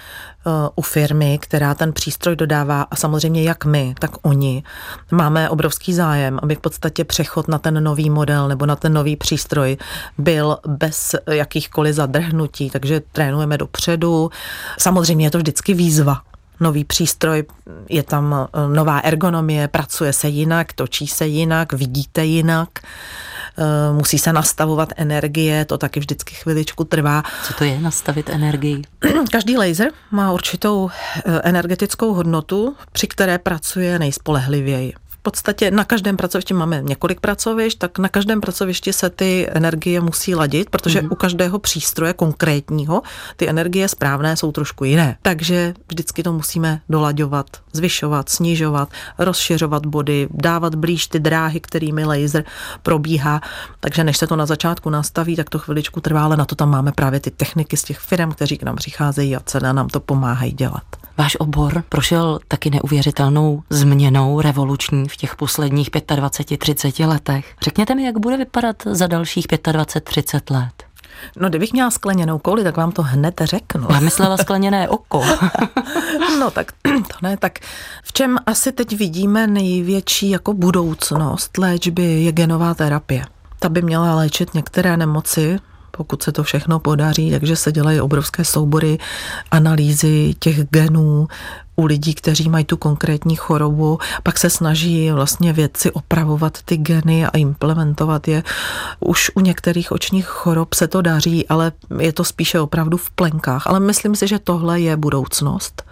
uh, 0.46 0.54
u 0.76 0.82
firmy, 0.82 1.40
která 1.42 1.74
ten 1.76 1.94
přístroj 1.94 2.36
dodává 2.36 2.82
a 2.82 2.96
samozřejmě 2.96 3.44
jak 3.44 3.66
my, 3.66 3.96
tak 4.00 4.12
oni. 4.22 4.64
Máme 5.12 5.50
obrovský 5.50 5.94
zájem, 5.94 6.40
aby 6.44 6.56
v 6.56 6.60
podstatě 6.60 7.04
přechod 7.04 7.48
na 7.48 7.58
ten 7.58 7.84
nový 7.84 8.10
model 8.10 8.48
nebo 8.48 8.66
na 8.66 8.76
ten 8.76 8.94
nový 8.94 9.16
přístroj 9.16 9.78
byl 10.18 10.58
bez 10.68 11.16
jakýchkoliv 11.32 11.96
zadrhnutí, 11.96 12.70
takže 12.70 13.02
trénujeme 13.12 13.58
dopředu. 13.58 14.30
Samozřejmě 14.80 15.26
je 15.26 15.32
to 15.32 15.38
vždycky 15.38 15.74
výzva, 15.74 16.22
nový 16.60 16.84
přístroj, 16.84 17.44
je 17.90 18.04
tam 18.04 18.36
eh, 18.54 18.76
nová 18.76 19.00
ergonomie, 19.00 19.68
pracuje 19.68 20.14
se 20.14 20.28
jinak, 20.28 20.74
točí 20.74 21.08
se 21.08 21.28
jinak, 21.28 21.74
vidíte 21.74 22.26
jinak, 22.26 22.70
eh, 22.80 23.94
musí 23.94 24.20
se 24.20 24.34
nastavovat 24.34 24.94
energie, 24.96 25.66
to 25.66 25.78
taky 25.78 26.00
vždycky 26.00 26.36
chviličku 26.36 26.84
trvá. 26.84 27.24
Co 27.44 27.54
to 27.54 27.64
je 27.64 27.80
nastavit 27.80 28.30
energii? 28.30 28.82
Každý 29.32 29.58
laser 29.58 29.92
má 30.12 30.32
určitou 30.32 30.90
eh, 30.90 31.22
energetickou 31.44 32.14
hodnotu, 32.14 32.76
při 32.92 33.08
které 33.08 33.38
pracuje 33.38 34.00
nejspolehlivěji 34.00 34.94
podstatě 35.26 35.72
na 35.72 35.84
každém 35.84 36.18
pracovišti 36.18 36.54
máme 36.54 36.82
několik 36.82 37.20
pracovišť, 37.20 37.78
tak 37.80 38.00
na 38.00 38.10
každém 38.10 38.42
pracovišti 38.42 38.94
se 38.94 39.10
ty 39.10 39.48
energie 39.50 40.02
musí 40.02 40.36
ladit, 40.36 40.70
protože 40.70 41.02
mm-hmm. 41.02 41.12
u 41.12 41.16
každého 41.16 41.60
přístroje 41.60 42.14
konkrétního 42.14 43.02
ty 43.36 43.50
energie 43.50 43.88
správné 43.88 44.38
jsou 44.38 44.52
trošku 44.52 44.86
jiné. 44.86 45.18
Takže 45.22 45.74
vždycky 45.90 46.24
to 46.24 46.34
musíme 46.34 46.82
dolaďovat, 46.90 47.46
zvyšovat, 47.74 48.30
snižovat, 48.30 48.90
rozšiřovat 49.18 49.86
body, 49.86 50.28
dávat 50.32 50.76
blíž 50.76 51.08
ty 51.08 51.20
dráhy, 51.20 51.60
kterými 51.60 52.06
laser 52.06 52.44
probíhá. 52.84 53.42
Takže 53.80 54.04
než 54.04 54.18
se 54.18 54.28
to 54.28 54.36
na 54.36 54.46
začátku 54.46 54.90
nastaví, 54.90 55.36
tak 55.36 55.50
to 55.50 55.60
chviličku 55.60 56.02
trvá, 56.02 56.24
ale 56.24 56.38
na 56.38 56.46
to 56.46 56.56
tam 56.56 56.70
máme 56.70 56.92
právě 56.92 57.20
ty 57.20 57.32
techniky 57.32 57.78
z 57.78 57.84
těch 57.84 58.00
firm, 58.00 58.32
kteří 58.32 58.58
k 58.58 58.64
nám 58.64 58.76
přicházejí 58.76 59.36
a 59.36 59.40
cena 59.40 59.74
nám 59.74 59.88
to 59.88 60.00
pomáhají 60.00 60.52
dělat. 60.52 61.05
Váš 61.18 61.36
obor 61.40 61.84
prošel 61.90 62.40
taky 62.48 62.70
neuvěřitelnou 62.70 63.64
změnou 63.70 64.42
revoluční 64.42 65.10
v 65.10 65.16
těch 65.16 65.36
posledních 65.36 65.92
25-30 65.92 67.08
letech. 67.08 67.56
Řekněte 67.62 67.96
mi, 67.96 68.04
jak 68.04 68.18
bude 68.18 68.38
vypadat 68.38 68.76
za 68.86 69.08
dalších 69.08 69.46
25-30 69.48 70.56
let. 70.56 70.86
No, 71.40 71.50
kdybych 71.50 71.74
měla 71.74 71.92
skleněnou 71.92 72.40
kouli, 72.40 72.64
tak 72.64 72.78
vám 72.78 72.92
to 72.92 73.02
hned 73.02 73.42
řeknu. 73.44 73.88
Já 73.90 74.00
myslela 74.00 74.38
skleněné 74.38 74.90
oko. 74.90 75.24
no, 76.40 76.52
tak 76.52 76.72
to 76.84 77.18
ne. 77.22 77.38
Tak 77.38 77.60
v 78.04 78.14
čem 78.14 78.38
asi 78.46 78.72
teď 78.72 78.98
vidíme 78.98 79.48
největší 79.48 80.30
jako 80.30 80.54
budoucnost 80.54 81.58
léčby 81.58 82.04
je 82.04 82.32
genová 82.32 82.74
terapie. 82.74 83.26
Ta 83.60 83.70
by 83.70 83.82
měla 83.82 84.16
léčit 84.16 84.54
některé 84.54 84.98
nemoci, 84.98 85.60
pokud 85.98 86.24
se 86.24 86.32
to 86.32 86.44
všechno 86.44 86.80
podaří, 86.80 87.32
takže 87.32 87.56
se 87.56 87.72
dělají 87.72 88.02
obrovské 88.02 88.46
soubory 88.46 88.98
analýzy 89.52 90.34
těch 90.40 90.64
genů 90.70 91.28
u 91.76 91.86
lidí, 91.86 92.14
kteří 92.14 92.50
mají 92.50 92.66
tu 92.66 92.78
konkrétní 92.78 93.36
chorobu, 93.36 94.00
pak 94.24 94.38
se 94.38 94.50
snaží 94.50 95.12
vlastně 95.12 95.54
věci 95.54 95.92
opravovat 95.92 96.58
ty 96.66 96.78
geny 96.78 97.26
a 97.26 97.38
implementovat 97.38 98.28
je. 98.28 98.44
Už 99.00 99.32
u 99.36 99.40
některých 99.40 99.92
očních 99.92 100.26
chorob 100.26 100.74
se 100.74 100.88
to 100.88 101.02
daří, 101.02 101.48
ale 101.48 101.72
je 102.00 102.14
to 102.14 102.24
spíše 102.24 102.60
opravdu 102.60 102.98
v 102.98 103.10
plenkách. 103.10 103.68
Ale 103.68 103.80
myslím 103.80 104.16
si, 104.16 104.28
že 104.28 104.40
tohle 104.40 104.80
je 104.80 104.98
budoucnost. 104.98 105.84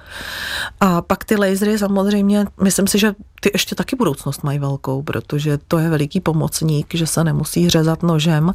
A 0.80 1.02
pak 1.02 1.24
ty 1.24 1.36
lasery 1.36 1.78
samozřejmě, 1.78 2.46
myslím 2.64 2.88
si, 2.88 3.00
že 3.00 3.14
ty 3.40 3.52
ještě 3.54 3.76
taky 3.76 3.96
budoucnost 3.96 4.44
mají 4.44 4.60
velkou, 4.60 5.02
protože 5.02 5.58
to 5.68 5.78
je 5.78 5.90
veliký 5.90 6.20
pomocník, 6.20 6.96
že 6.96 7.08
se 7.08 7.24
nemusí 7.24 7.70
řezat 7.70 8.04
nožem, 8.04 8.54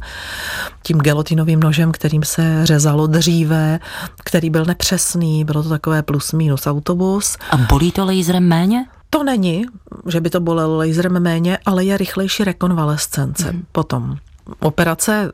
tím 0.83 0.97
gelotinovým 0.97 1.59
nožem, 1.59 1.91
kterým 1.91 2.23
se 2.23 2.65
řezalo 2.65 3.07
dříve, 3.07 3.79
který 4.23 4.49
byl 4.49 4.65
nepřesný, 4.65 5.45
bylo 5.45 5.63
to 5.63 5.69
takové 5.69 6.03
plus 6.03 6.33
minus 6.33 6.67
autobus. 6.67 7.37
A 7.49 7.57
bolí 7.57 7.91
to 7.91 8.05
laserem 8.05 8.47
méně? 8.47 8.85
To 9.09 9.23
není, 9.23 9.65
že 10.07 10.21
by 10.21 10.29
to 10.29 10.39
bolelo 10.39 10.77
laserem 10.77 11.19
méně, 11.19 11.57
ale 11.65 11.83
je 11.83 11.97
rychlejší 11.97 12.43
rekonvalescence 12.43 13.51
mm. 13.51 13.63
potom. 13.71 14.15
Operace 14.59 15.31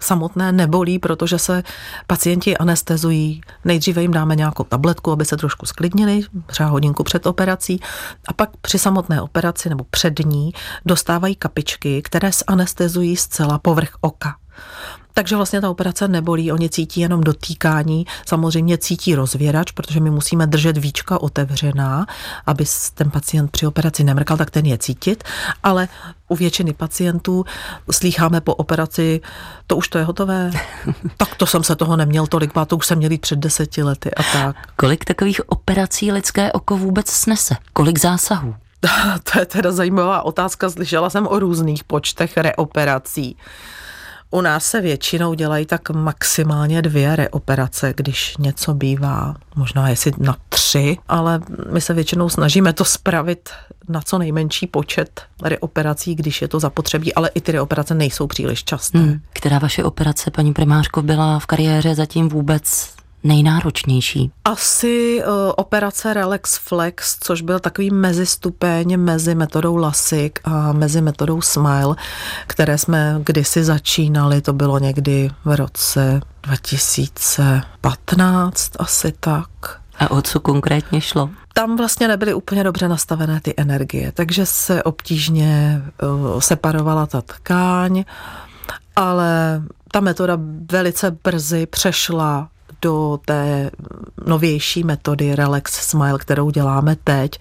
samotné 0.00 0.52
nebolí, 0.52 0.98
protože 0.98 1.38
se 1.38 1.62
pacienti 2.06 2.56
anestezují. 2.56 3.40
Nejdříve 3.64 4.02
jim 4.02 4.12
dáme 4.12 4.36
nějakou 4.36 4.64
tabletku, 4.64 5.12
aby 5.12 5.24
se 5.24 5.36
trošku 5.36 5.66
sklidnili, 5.66 6.20
třeba 6.46 6.68
hodinku 6.68 7.04
před 7.04 7.26
operací, 7.26 7.80
a 8.28 8.32
pak 8.32 8.50
při 8.60 8.78
samotné 8.78 9.22
operaci 9.22 9.68
nebo 9.68 9.84
před 9.90 10.18
ní 10.18 10.52
dostávají 10.86 11.36
kapičky, 11.36 12.02
které 12.02 12.30
anestezují 12.46 13.16
zcela 13.16 13.58
povrch 13.58 13.90
oka. 14.00 14.36
Takže 15.14 15.36
vlastně 15.36 15.60
ta 15.60 15.70
operace 15.70 16.08
nebolí, 16.08 16.52
oni 16.52 16.70
cítí 16.70 17.00
jenom 17.00 17.20
dotýkání, 17.20 18.06
samozřejmě 18.26 18.78
cítí 18.78 19.14
rozvěrač, 19.14 19.70
protože 19.72 20.00
my 20.00 20.10
musíme 20.10 20.46
držet 20.46 20.76
víčka 20.76 21.22
otevřená, 21.22 22.06
aby 22.46 22.64
ten 22.94 23.10
pacient 23.10 23.50
při 23.50 23.66
operaci 23.66 24.04
nemrkal, 24.04 24.36
tak 24.36 24.50
ten 24.50 24.66
je 24.66 24.78
cítit, 24.78 25.24
ale 25.62 25.88
u 26.28 26.36
většiny 26.36 26.72
pacientů 26.72 27.44
slýcháme 27.90 28.40
po 28.40 28.54
operaci, 28.54 29.20
to 29.66 29.76
už 29.76 29.88
to 29.88 29.98
je 29.98 30.04
hotové, 30.04 30.50
tak 31.16 31.34
to 31.34 31.46
jsem 31.46 31.64
se 31.64 31.76
toho 31.76 31.96
neměl 31.96 32.26
tolik, 32.26 32.52
to 32.66 32.76
už 32.76 32.86
jsem 32.86 32.98
měl 32.98 33.12
jít 33.12 33.20
před 33.20 33.38
deseti 33.38 33.82
lety 33.82 34.10
a 34.14 34.22
tak. 34.32 34.56
Kolik 34.76 35.04
takových 35.04 35.40
operací 35.48 36.12
lidské 36.12 36.52
oko 36.52 36.76
vůbec 36.76 37.10
snese? 37.10 37.56
Kolik 37.72 37.98
zásahů? 37.98 38.54
to 39.32 39.38
je 39.38 39.46
teda 39.46 39.72
zajímavá 39.72 40.22
otázka, 40.22 40.70
slyšela 40.70 41.10
jsem 41.10 41.26
o 41.26 41.38
různých 41.38 41.84
počtech 41.84 42.36
reoperací. 42.36 43.36
U 44.30 44.40
nás 44.40 44.64
se 44.64 44.80
většinou 44.80 45.34
dělají 45.34 45.66
tak 45.66 45.90
maximálně 45.90 46.82
dvě 46.82 47.16
reoperace, 47.16 47.94
když 47.96 48.36
něco 48.36 48.74
bývá, 48.74 49.34
možná 49.56 49.88
jestli 49.88 50.12
na 50.18 50.36
tři, 50.48 50.96
ale 51.08 51.40
my 51.72 51.80
se 51.80 51.94
většinou 51.94 52.28
snažíme 52.28 52.72
to 52.72 52.84
spravit 52.84 53.50
na 53.88 54.00
co 54.00 54.18
nejmenší 54.18 54.66
počet 54.66 55.22
reoperací, 55.42 56.14
když 56.14 56.42
je 56.42 56.48
to 56.48 56.60
zapotřebí, 56.60 57.14
ale 57.14 57.30
i 57.34 57.40
ty 57.40 57.52
reoperace 57.52 57.94
nejsou 57.94 58.26
příliš 58.26 58.64
časté. 58.64 58.98
Hmm. 58.98 59.20
Která 59.32 59.58
vaše 59.58 59.84
operace, 59.84 60.30
paní 60.30 60.52
primářko, 60.52 61.02
byla 61.02 61.38
v 61.38 61.46
kariéře 61.46 61.94
zatím 61.94 62.28
vůbec 62.28 62.90
nejnáročnější? 63.24 64.32
Asi 64.44 65.22
uh, 65.26 65.32
operace 65.56 66.14
Relax 66.14 66.58
Flex, 66.58 67.18
což 67.20 67.42
byl 67.42 67.58
takový 67.58 67.90
mezistupeň 67.90 68.96
mezi 68.96 69.34
metodou 69.34 69.76
LASIK 69.76 70.40
a 70.44 70.72
mezi 70.72 71.00
metodou 71.00 71.40
Smile, 71.40 71.96
které 72.46 72.78
jsme 72.78 73.20
kdysi 73.24 73.64
začínali, 73.64 74.40
to 74.40 74.52
bylo 74.52 74.78
někdy 74.78 75.30
v 75.44 75.56
roce 75.56 76.20
2015 76.42 78.72
asi 78.78 79.12
tak. 79.20 79.48
A 79.98 80.10
o 80.10 80.22
co 80.22 80.40
konkrétně 80.40 81.00
šlo? 81.00 81.30
Tam 81.52 81.76
vlastně 81.76 82.08
nebyly 82.08 82.34
úplně 82.34 82.64
dobře 82.64 82.88
nastavené 82.88 83.40
ty 83.40 83.54
energie, 83.56 84.12
takže 84.12 84.46
se 84.46 84.82
obtížně 84.82 85.82
uh, 86.02 86.40
separovala 86.40 87.06
ta 87.06 87.20
tkáň, 87.20 88.04
ale 88.96 89.62
ta 89.92 90.00
metoda 90.00 90.38
velice 90.72 91.16
brzy 91.24 91.66
přešla 91.66 92.48
do 92.82 93.20
té 93.24 93.70
novější 94.26 94.84
metody 94.84 95.34
Relax 95.34 95.72
Smile, 95.72 96.18
kterou 96.18 96.50
děláme 96.50 96.96
teď. 97.04 97.38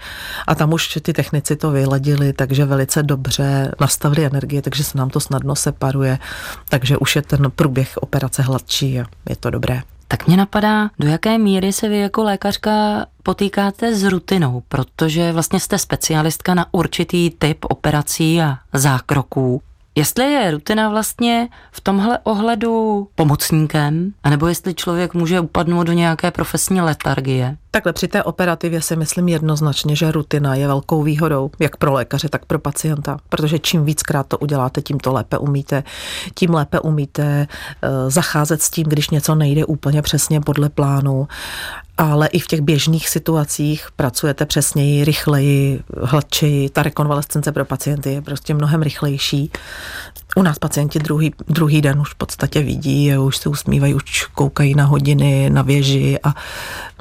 A 0.48 0.56
tam 0.56 0.74
už 0.74 1.00
ty 1.01 1.13
technici 1.13 1.56
to 1.56 1.72
vyladili, 1.72 2.34
takže 2.34 2.65
velice 2.65 3.03
dobře 3.03 3.72
nastavili 3.82 4.25
energie, 4.25 4.62
takže 4.62 4.84
se 4.84 4.98
nám 4.98 5.10
to 5.10 5.20
snadno 5.20 5.56
separuje, 5.56 6.20
takže 6.70 6.98
už 6.98 7.15
je 7.15 7.22
ten 7.22 7.51
průběh 7.56 7.98
operace 7.98 8.41
hladší 8.41 9.00
a 9.00 9.06
je 9.29 9.36
to 9.36 9.50
dobré. 9.50 9.82
Tak 10.08 10.27
mě 10.27 10.38
napadá, 10.38 10.89
do 11.00 11.08
jaké 11.08 11.38
míry 11.38 11.74
se 11.74 11.89
vy 11.89 12.00
jako 12.00 12.24
lékařka 12.24 13.06
potýkáte 13.24 13.96
s 13.96 14.03
rutinou, 14.03 14.63
protože 14.67 15.32
vlastně 15.32 15.60
jste 15.60 15.77
specialistka 15.77 16.53
na 16.53 16.65
určitý 16.72 17.29
typ 17.29 17.65
operací 17.70 18.41
a 18.41 18.58
zákroků. 18.74 19.62
Jestli 19.98 20.32
je 20.32 20.51
rutina 20.51 20.89
vlastně 20.89 21.50
v 21.72 21.82
tomhle 21.82 22.20
ohledu 22.24 23.08
pomocníkem, 23.16 24.13
anebo 24.24 24.48
jestli 24.48 24.74
člověk 24.74 25.13
může 25.13 25.39
upadnout 25.39 25.88
do 25.88 25.94
nějaké 25.94 26.32
profesní 26.32 26.82
letargie. 26.82 27.58
Takhle 27.72 27.94
při 27.94 28.08
té 28.08 28.24
operativě 28.24 28.82
si 28.82 28.96
myslím 28.96 29.27
jednoznačně, 29.27 29.96
že 29.96 30.12
rutina 30.12 30.56
je 30.56 30.68
velkou 30.68 31.04
výhodou, 31.04 31.51
jak 31.60 31.77
pro 31.77 31.94
lékaře, 31.94 32.30
tak 32.30 32.46
pro 32.46 32.60
pacienta, 32.60 33.18
protože 33.30 33.60
čím 33.60 33.86
víckrát 33.86 34.27
to 34.27 34.38
uděláte, 34.38 34.82
tím 34.82 35.00
to 35.00 35.13
lépe 35.13 35.38
umíte, 35.38 35.84
tím 36.36 36.54
lépe 36.54 36.80
umíte 36.80 37.48
uh, 37.48 38.10
zacházet 38.10 38.62
s 38.62 38.70
tím, 38.70 38.88
když 38.88 39.10
něco 39.10 39.36
nejde 39.36 39.66
úplně 39.66 40.01
přesně 40.01 40.42
podle 40.42 40.70
plánu 40.70 41.27
ale 41.98 42.27
i 42.27 42.39
v 42.39 42.48
těch 42.48 42.62
běžných 42.62 43.10
situacích 43.10 43.88
pracujete 43.96 44.46
přesněji, 44.46 45.06
rychleji, 45.06 45.82
hladčeji. 46.01 46.70
Ta 46.70 46.84
rekonvalescence 46.84 47.51
pro 47.51 47.66
pacienty 47.66 48.13
je 48.13 48.22
prostě 48.22 48.54
mnohem 48.54 48.82
rychlejší. 48.82 49.51
U 50.36 50.42
nás 50.42 50.60
pacienti 50.60 51.00
druhý, 51.00 51.34
druhý 51.48 51.82
den 51.82 52.00
už 52.00 52.13
v 52.13 52.16
podstatě 52.16 52.62
vidí, 52.62 53.18
už 53.18 53.38
se 53.38 53.50
usmívají, 53.50 53.94
už 53.94 54.25
koukají 54.25 54.75
na 54.75 54.86
hodiny, 54.86 55.50
na 55.50 55.62
věži 55.62 56.20
a 56.24 56.34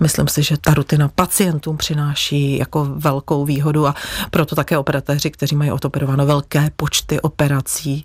myslím 0.00 0.28
si, 0.28 0.42
že 0.42 0.56
ta 0.56 0.74
rutina 0.74 1.08
pacientům 1.08 1.76
přináší 1.76 2.58
jako 2.58 2.84
velkou 2.84 3.44
výhodu 3.44 3.86
a 3.86 3.94
proto 4.30 4.54
také 4.54 4.78
operatéři, 4.78 5.30
kteří 5.30 5.56
mají 5.56 5.70
odoperováno 5.70 6.26
velké 6.26 6.70
počty 6.76 7.20
operací, 7.20 8.04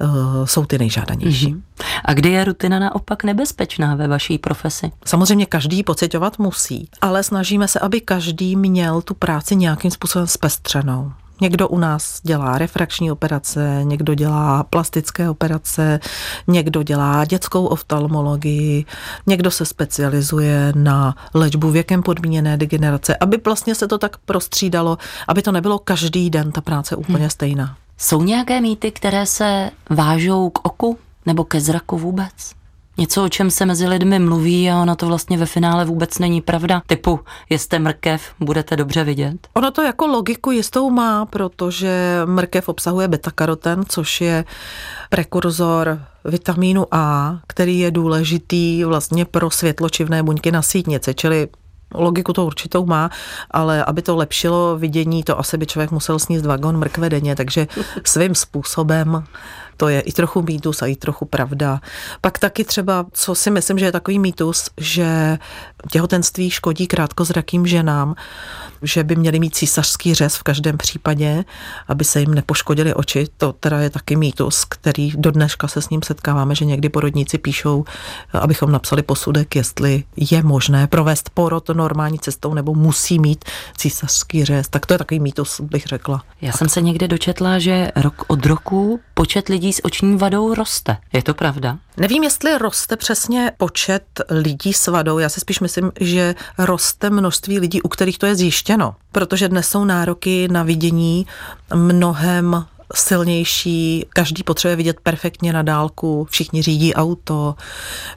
eh, 0.00 0.06
jsou 0.46 0.64
ty 0.64 0.78
nejžádanější. 0.78 1.54
Mm-hmm. 1.54 1.62
A 2.04 2.14
kdy 2.14 2.30
je 2.30 2.44
rutina 2.44 2.78
naopak 2.78 3.24
nebezpečná 3.24 3.94
ve 3.94 4.08
vaší 4.08 4.38
profesi? 4.38 4.92
Samozřejmě 5.04 5.46
každý 5.46 5.82
pocitovat 5.82 6.38
musí, 6.38 6.88
ale 7.00 7.22
snažíme 7.22 7.68
se, 7.68 7.78
aby 7.78 8.00
každý 8.00 8.56
měl 8.56 9.02
tu 9.02 9.14
práci 9.14 9.56
nějakým 9.56 9.90
způsobem 9.90 10.26
zpestřenou. 10.26 11.12
Někdo 11.42 11.68
u 11.68 11.78
nás 11.78 12.20
dělá 12.22 12.58
refrakční 12.58 13.12
operace, 13.12 13.80
někdo 13.82 14.14
dělá 14.14 14.62
plastické 14.62 15.30
operace, 15.30 16.00
někdo 16.46 16.82
dělá 16.82 17.24
dětskou 17.24 17.66
oftalmologii, 17.66 18.84
někdo 19.26 19.50
se 19.50 19.64
specializuje 19.64 20.72
na 20.76 21.14
léčbu 21.34 21.70
věkem 21.70 22.02
podmíněné 22.02 22.56
degenerace, 22.56 23.16
aby 23.16 23.40
vlastně 23.44 23.74
se 23.74 23.88
to 23.88 23.98
tak 23.98 24.16
prostřídalo, 24.16 24.98
aby 25.28 25.42
to 25.42 25.52
nebylo 25.52 25.78
každý 25.78 26.30
den 26.30 26.52
ta 26.52 26.60
práce 26.60 26.96
úplně 26.96 27.24
hmm. 27.24 27.30
stejná. 27.30 27.76
Jsou 27.98 28.22
nějaké 28.22 28.60
mýty, 28.60 28.92
které 28.92 29.26
se 29.26 29.70
vážou 29.90 30.50
k 30.50 30.66
oku 30.66 30.98
nebo 31.26 31.44
ke 31.44 31.60
zraku 31.60 31.98
vůbec? 31.98 32.32
Něco, 32.98 33.24
o 33.24 33.28
čem 33.28 33.50
se 33.50 33.66
mezi 33.66 33.88
lidmi 33.88 34.18
mluví 34.18 34.70
a 34.70 34.82
ono 34.82 34.96
to 34.96 35.06
vlastně 35.06 35.38
ve 35.38 35.46
finále 35.46 35.84
vůbec 35.84 36.18
není 36.18 36.40
pravda. 36.40 36.82
Typu, 36.86 37.20
jeste 37.50 37.78
mrkev, 37.78 38.22
budete 38.40 38.76
dobře 38.76 39.04
vidět. 39.04 39.48
Ono 39.54 39.70
to 39.70 39.82
jako 39.82 40.06
logiku 40.06 40.50
jistou 40.50 40.90
má, 40.90 41.26
protože 41.26 42.20
mrkev 42.24 42.68
obsahuje 42.68 43.08
beta-karoten, 43.08 43.84
což 43.88 44.20
je 44.20 44.44
prekurzor 45.10 46.00
vitamínu 46.24 46.86
A, 46.90 47.38
který 47.46 47.78
je 47.78 47.90
důležitý 47.90 48.84
vlastně 48.84 49.24
pro 49.24 49.50
světločivné 49.50 50.22
buňky 50.22 50.52
na 50.52 50.62
sítnici, 50.62 51.14
čili 51.14 51.48
Logiku 51.94 52.32
to 52.32 52.46
určitou 52.46 52.86
má, 52.86 53.10
ale 53.50 53.84
aby 53.84 54.02
to 54.02 54.16
lepšilo 54.16 54.78
vidění, 54.78 55.22
to 55.22 55.38
asi 55.38 55.56
by 55.56 55.66
člověk 55.66 55.90
musel 55.90 56.18
sníst 56.18 56.46
vagon 56.46 56.76
mrkve 56.76 57.10
denně, 57.10 57.36
takže 57.36 57.66
svým 58.04 58.34
způsobem 58.34 59.24
to 59.82 59.88
je 59.88 60.00
i 60.00 60.12
trochu 60.12 60.42
mýtus 60.42 60.82
a 60.82 60.86
i 60.86 60.96
trochu 60.96 61.24
pravda. 61.24 61.80
Pak 62.20 62.38
taky 62.38 62.64
třeba, 62.64 63.06
co 63.12 63.34
si 63.34 63.50
myslím, 63.50 63.78
že 63.78 63.84
je 63.84 63.92
takový 63.92 64.18
mýtus, 64.18 64.70
že 64.76 65.38
těhotenství 65.90 66.50
škodí 66.50 66.86
krátkozrakým 66.86 67.66
ženám, 67.66 68.14
že 68.82 69.04
by 69.04 69.16
měli 69.16 69.40
mít 69.40 69.54
císařský 69.54 70.14
řez 70.14 70.36
v 70.36 70.42
každém 70.42 70.78
případě, 70.78 71.44
aby 71.88 72.04
se 72.04 72.20
jim 72.20 72.34
nepoškodili 72.34 72.94
oči. 72.94 73.26
To 73.36 73.52
teda 73.52 73.80
je 73.80 73.90
taky 73.90 74.16
mýtus, 74.16 74.64
který 74.64 75.12
do 75.16 75.30
dneška 75.30 75.68
se 75.68 75.82
s 75.82 75.90
ním 75.90 76.02
setkáváme, 76.02 76.54
že 76.54 76.64
někdy 76.64 76.88
porodníci 76.88 77.38
píšou, 77.38 77.84
abychom 78.32 78.72
napsali 78.72 79.02
posudek, 79.02 79.56
jestli 79.56 80.04
je 80.16 80.42
možné 80.42 80.86
provést 80.86 81.30
porod 81.30 81.68
normální 81.68 82.18
cestou 82.18 82.54
nebo 82.54 82.74
musí 82.74 83.18
mít 83.18 83.44
císařský 83.76 84.44
řez. 84.44 84.68
Tak 84.68 84.86
to 84.86 84.94
je 84.94 84.98
takový 84.98 85.20
mýtus, 85.20 85.60
bych 85.60 85.86
řekla. 85.86 86.22
Já 86.40 86.52
jsem 86.52 86.68
se 86.68 86.80
někde 86.80 87.08
dočetla, 87.08 87.58
že 87.58 87.92
rok 87.96 88.24
od 88.26 88.46
roku 88.46 89.00
počet 89.14 89.48
lidí 89.48 89.71
s 89.72 89.84
oční 89.84 90.16
vadou 90.16 90.54
roste. 90.54 90.96
Je 91.12 91.22
to 91.22 91.34
pravda? 91.34 91.78
Nevím, 91.96 92.24
jestli 92.24 92.58
roste 92.58 92.96
přesně 92.96 93.52
počet 93.56 94.04
lidí 94.30 94.72
s 94.72 94.86
vadou. 94.86 95.18
Já 95.18 95.28
si 95.28 95.40
spíš 95.40 95.60
myslím, 95.60 95.92
že 96.00 96.34
roste 96.58 97.10
množství 97.10 97.58
lidí, 97.58 97.82
u 97.82 97.88
kterých 97.88 98.18
to 98.18 98.26
je 98.26 98.34
zjištěno. 98.34 98.94
Protože 99.12 99.48
dnes 99.48 99.68
jsou 99.68 99.84
nároky 99.84 100.48
na 100.48 100.62
vidění 100.62 101.26
mnohem 101.74 102.66
silnější, 102.94 104.06
každý 104.08 104.42
potřebuje 104.42 104.76
vidět 104.76 105.00
perfektně 105.02 105.52
na 105.52 105.62
dálku, 105.62 106.26
všichni 106.30 106.62
řídí 106.62 106.94
auto, 106.94 107.54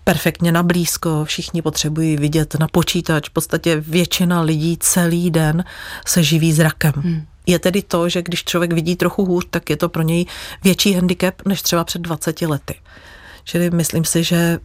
perfektně 0.04 0.52
na 0.52 0.64
blízko, 0.64 1.26
všichni 1.26 1.62
potřebují 1.62 2.18
vidět 2.18 2.56
na 2.60 2.68
počítač. 2.68 3.30
V 3.30 3.34
podstatě 3.34 3.76
většina 3.76 4.42
lidí 4.42 4.78
celý 4.80 5.32
den 5.32 5.64
se 6.08 6.24
živí 6.24 6.54
zrakem. 6.54 6.94
Hmm 6.96 7.26
je 7.46 7.60
tedy 7.60 7.82
to, 7.82 8.10
že 8.10 8.22
když 8.22 8.44
člověk 8.44 8.74
vidí 8.74 8.96
trochu 8.96 9.26
hůř, 9.26 9.46
tak 9.50 9.70
je 9.70 9.78
to 9.78 9.90
pro 9.90 10.02
něj 10.02 10.26
větší 10.64 10.94
handicap 10.94 11.36
než 11.46 11.62
třeba 11.62 11.84
před 11.84 12.02
20 12.02 12.42
lety. 12.42 12.76
Čili 13.48 13.70
myslím 13.70 14.06
si, 14.06 14.24
že 14.24 14.60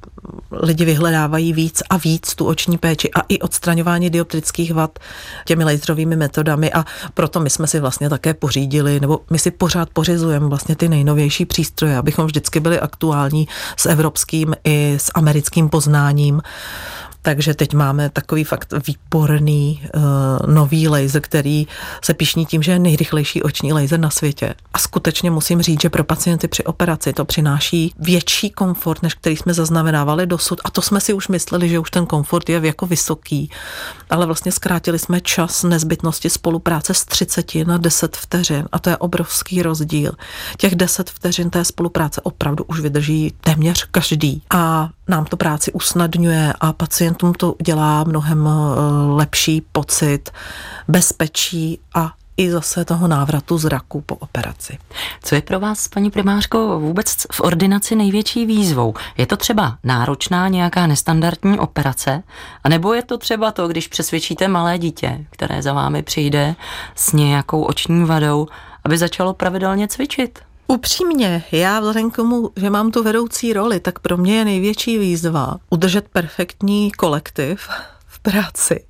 lidi 0.52 0.84
vyhledávají 0.84 1.52
víc 1.52 1.82
a 1.90 1.96
víc 1.96 2.34
tu 2.34 2.46
oční 2.46 2.78
péči 2.78 3.10
a 3.10 3.20
i 3.28 3.38
odstraňování 3.38 4.10
dioptrických 4.10 4.74
vad 4.74 4.98
těmi 5.44 5.64
laserovými 5.64 6.16
metodami 6.16 6.72
a 6.72 6.84
proto 7.14 7.40
my 7.40 7.50
jsme 7.50 7.66
si 7.66 7.80
vlastně 7.80 8.08
také 8.10 8.34
pořídili, 8.34 9.00
nebo 9.00 9.20
my 9.30 9.38
si 9.38 9.50
pořád 9.50 9.90
pořizujeme 9.90 10.46
vlastně 10.46 10.76
ty 10.76 10.88
nejnovější 10.88 11.44
přístroje, 11.46 11.96
abychom 11.96 12.26
vždycky 12.26 12.60
byli 12.60 12.80
aktuální 12.80 13.48
s 13.76 13.86
evropským 13.86 14.54
i 14.64 14.94
s 15.00 15.10
americkým 15.14 15.68
poznáním. 15.68 16.42
Takže 17.22 17.54
teď 17.54 17.74
máme 17.74 18.10
takový 18.10 18.44
fakt 18.44 18.74
výborný 18.86 19.82
uh, 19.94 20.00
nový 20.54 20.88
laser, 20.88 21.20
který 21.20 21.66
se 22.04 22.14
pišní 22.14 22.46
tím, 22.46 22.62
že 22.62 22.72
je 22.72 22.78
nejrychlejší 22.78 23.42
oční 23.42 23.72
laser 23.72 24.00
na 24.00 24.10
světě. 24.10 24.54
A 24.72 24.78
skutečně 24.78 25.30
musím 25.30 25.62
říct, 25.62 25.82
že 25.82 25.90
pro 25.90 26.04
pacienty 26.04 26.48
při 26.48 26.64
operaci 26.64 27.12
to 27.12 27.24
přináší 27.24 27.94
větší 27.98 28.50
komfort, 28.50 29.02
než 29.02 29.14
který 29.14 29.36
jsme 29.36 29.54
zaznamenávali 29.54 30.26
dosud. 30.26 30.60
A 30.64 30.70
to 30.70 30.82
jsme 30.82 31.00
si 31.00 31.12
už 31.12 31.28
mysleli, 31.28 31.68
že 31.68 31.78
už 31.78 31.90
ten 31.90 32.06
komfort 32.06 32.48
je 32.48 32.60
jako 32.62 32.86
vysoký. 32.86 33.50
Ale 34.10 34.26
vlastně 34.26 34.52
zkrátili 34.52 34.98
jsme 34.98 35.20
čas 35.20 35.62
nezbytnosti 35.62 36.30
spolupráce 36.30 36.94
z 36.94 37.04
30 37.04 37.54
na 37.54 37.78
10 37.78 38.16
vteřin. 38.16 38.68
A 38.72 38.78
to 38.78 38.90
je 38.90 38.96
obrovský 38.96 39.62
rozdíl. 39.62 40.12
Těch 40.56 40.74
10 40.74 41.10
vteřin 41.10 41.50
té 41.50 41.64
spolupráce 41.64 42.20
opravdu 42.20 42.64
už 42.64 42.80
vydrží 42.80 43.34
téměř 43.40 43.84
každý. 43.90 44.42
A 44.50 44.88
nám 45.08 45.24
to 45.24 45.36
práci 45.36 45.72
usnadňuje 45.72 46.52
a 46.60 46.72
pacientům 47.10 47.32
to 47.32 47.54
dělá 47.62 48.04
mnohem 48.04 48.46
eh, 48.48 49.12
lepší 49.12 49.62
pocit 49.72 50.30
bezpečí 50.88 51.80
a 51.94 52.12
i 52.36 52.50
zase 52.50 52.84
toho 52.84 53.08
návratu 53.08 53.58
zraku 53.58 54.00
po 54.00 54.14
operaci. 54.14 54.78
Co 55.22 55.34
je 55.34 55.42
pro 55.42 55.60
vás, 55.60 55.88
paní 55.88 56.10
primářko, 56.10 56.80
vůbec 56.80 57.26
v 57.32 57.40
ordinaci 57.40 57.96
největší 57.96 58.46
výzvou? 58.46 58.94
Je 59.18 59.26
to 59.26 59.36
třeba 59.36 59.78
náročná 59.84 60.48
nějaká 60.48 60.86
nestandardní 60.86 61.58
operace? 61.58 62.22
A 62.64 62.68
nebo 62.68 62.94
je 62.94 63.02
to 63.02 63.18
třeba 63.18 63.50
to, 63.50 63.68
když 63.68 63.88
přesvědčíte 63.88 64.48
malé 64.48 64.78
dítě, 64.78 65.26
které 65.30 65.62
za 65.62 65.72
vámi 65.72 66.02
přijde 66.02 66.54
s 66.94 67.12
nějakou 67.12 67.62
oční 67.62 68.04
vadou, 68.04 68.46
aby 68.84 68.98
začalo 68.98 69.34
pravidelně 69.34 69.88
cvičit? 69.88 70.38
Upřímně, 70.70 71.44
já 71.52 71.80
vzhledem 71.80 72.10
k 72.10 72.16
tomu, 72.16 72.50
že 72.56 72.70
mám 72.70 72.90
tu 72.90 73.02
vedoucí 73.02 73.52
roli, 73.52 73.80
tak 73.80 73.98
pro 73.98 74.16
mě 74.16 74.36
je 74.38 74.44
největší 74.44 74.98
výzva 74.98 75.56
udržet 75.70 76.08
perfektní 76.08 76.90
kolektiv 76.90 77.68
v 78.06 78.20
práci 78.20 78.84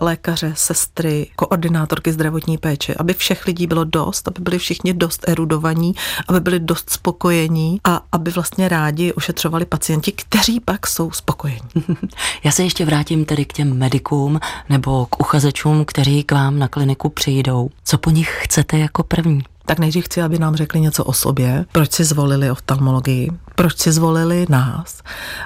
lékaře, 0.00 0.52
sestry, 0.56 1.30
koordinátorky 1.36 2.12
zdravotní 2.12 2.58
péče, 2.58 2.94
aby 2.98 3.14
všech 3.14 3.46
lidí 3.46 3.66
bylo 3.66 3.84
dost, 3.84 4.28
aby 4.28 4.42
byli 4.42 4.58
všichni 4.58 4.94
dost 4.94 5.28
erudovaní, 5.28 5.94
aby 6.28 6.40
byli 6.40 6.60
dost 6.60 6.90
spokojení 6.90 7.80
a 7.84 8.00
aby 8.12 8.30
vlastně 8.30 8.68
rádi 8.68 9.12
ošetřovali 9.12 9.64
pacienti, 9.64 10.12
kteří 10.12 10.60
pak 10.60 10.86
jsou 10.86 11.10
spokojení. 11.10 11.68
Já 12.44 12.50
se 12.50 12.62
ještě 12.62 12.84
vrátím 12.84 13.24
tedy 13.24 13.44
k 13.44 13.52
těm 13.52 13.78
medikům 13.78 14.40
nebo 14.68 15.06
k 15.06 15.20
uchazečům, 15.20 15.84
kteří 15.84 16.24
k 16.24 16.32
vám 16.32 16.58
na 16.58 16.68
kliniku 16.68 17.08
přijdou. 17.08 17.70
Co 17.84 17.98
po 17.98 18.10
nich 18.10 18.38
chcete 18.42 18.78
jako 18.78 19.02
první? 19.02 19.42
Tak 19.68 19.78
nejdřív 19.78 20.04
chci, 20.04 20.22
aby 20.22 20.38
nám 20.38 20.56
řekli 20.56 20.80
něco 20.80 21.04
o 21.04 21.12
sobě, 21.12 21.66
proč 21.72 21.92
si 21.92 22.04
zvolili 22.04 22.50
oftalmologii, 22.50 23.30
proč 23.54 23.78
si 23.78 23.92
zvolili 23.92 24.46
nás 24.48 25.02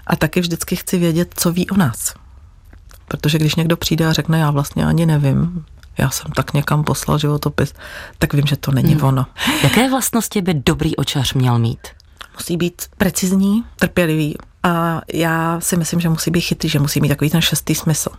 a 0.07 0.17
taky 0.17 0.41
vždycky 0.41 0.77
chci 0.77 0.99
vědět, 0.99 1.35
co 1.37 1.53
ví 1.53 1.71
o 1.71 1.77
nás. 1.77 2.15
Protože 3.09 3.39
když 3.39 3.55
někdo 3.55 3.77
přijde 3.77 4.07
a 4.07 4.13
řekne, 4.13 4.39
já 4.39 4.51
vlastně 4.51 4.87
ani 4.87 5.07
nevím, 5.07 5.65
já 5.99 6.11
jsem 6.11 6.31
tak 6.33 6.53
někam 6.53 6.85
poslal 6.85 7.19
životopis, 7.19 7.75
tak 8.19 8.35
vím, 8.35 8.47
že 8.47 8.57
to 8.57 8.73
není 8.73 8.95
hmm. 8.95 9.05
ono. 9.05 9.27
Jaké 9.63 9.91
vlastnosti 9.91 10.41
by 10.43 10.55
dobrý 10.55 10.97
očař 10.97 11.35
měl 11.35 11.59
mít? 11.59 11.89
Musí 12.39 12.57
být 12.57 12.83
precizní, 12.99 13.65
trpělivý, 13.77 14.37
a 14.63 15.01
já 15.13 15.61
si 15.61 15.77
myslím, 15.77 16.01
že 16.01 16.09
musí 16.09 16.31
být 16.31 16.41
chytrý, 16.41 16.69
že 16.69 16.79
musí 16.79 17.01
mít 17.01 17.09
takový 17.09 17.31
ten 17.31 17.41
šestý 17.41 17.75
smysl. 17.75 18.11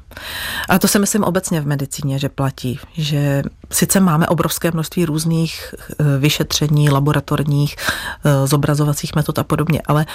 A 0.70 0.80
to 0.80 0.88
si 0.88 1.00
myslím 1.00 1.24
obecně 1.24 1.62
v 1.62 1.68
medicíně, 1.68 2.20
že 2.20 2.30
platí, 2.30 2.80
že 2.94 3.44
sice 3.72 4.00
máme 4.00 4.28
obrovské 4.28 4.72
množství 4.72 5.06
různých 5.06 5.76
eh, 6.00 6.04
vyšetření, 6.20 6.90
laboratorních, 6.90 7.76
eh, 8.26 8.48
zobrazovacích 8.48 9.16
metod 9.16 9.40
a 9.40 9.44
podobně, 9.44 9.82
ale 9.86 10.06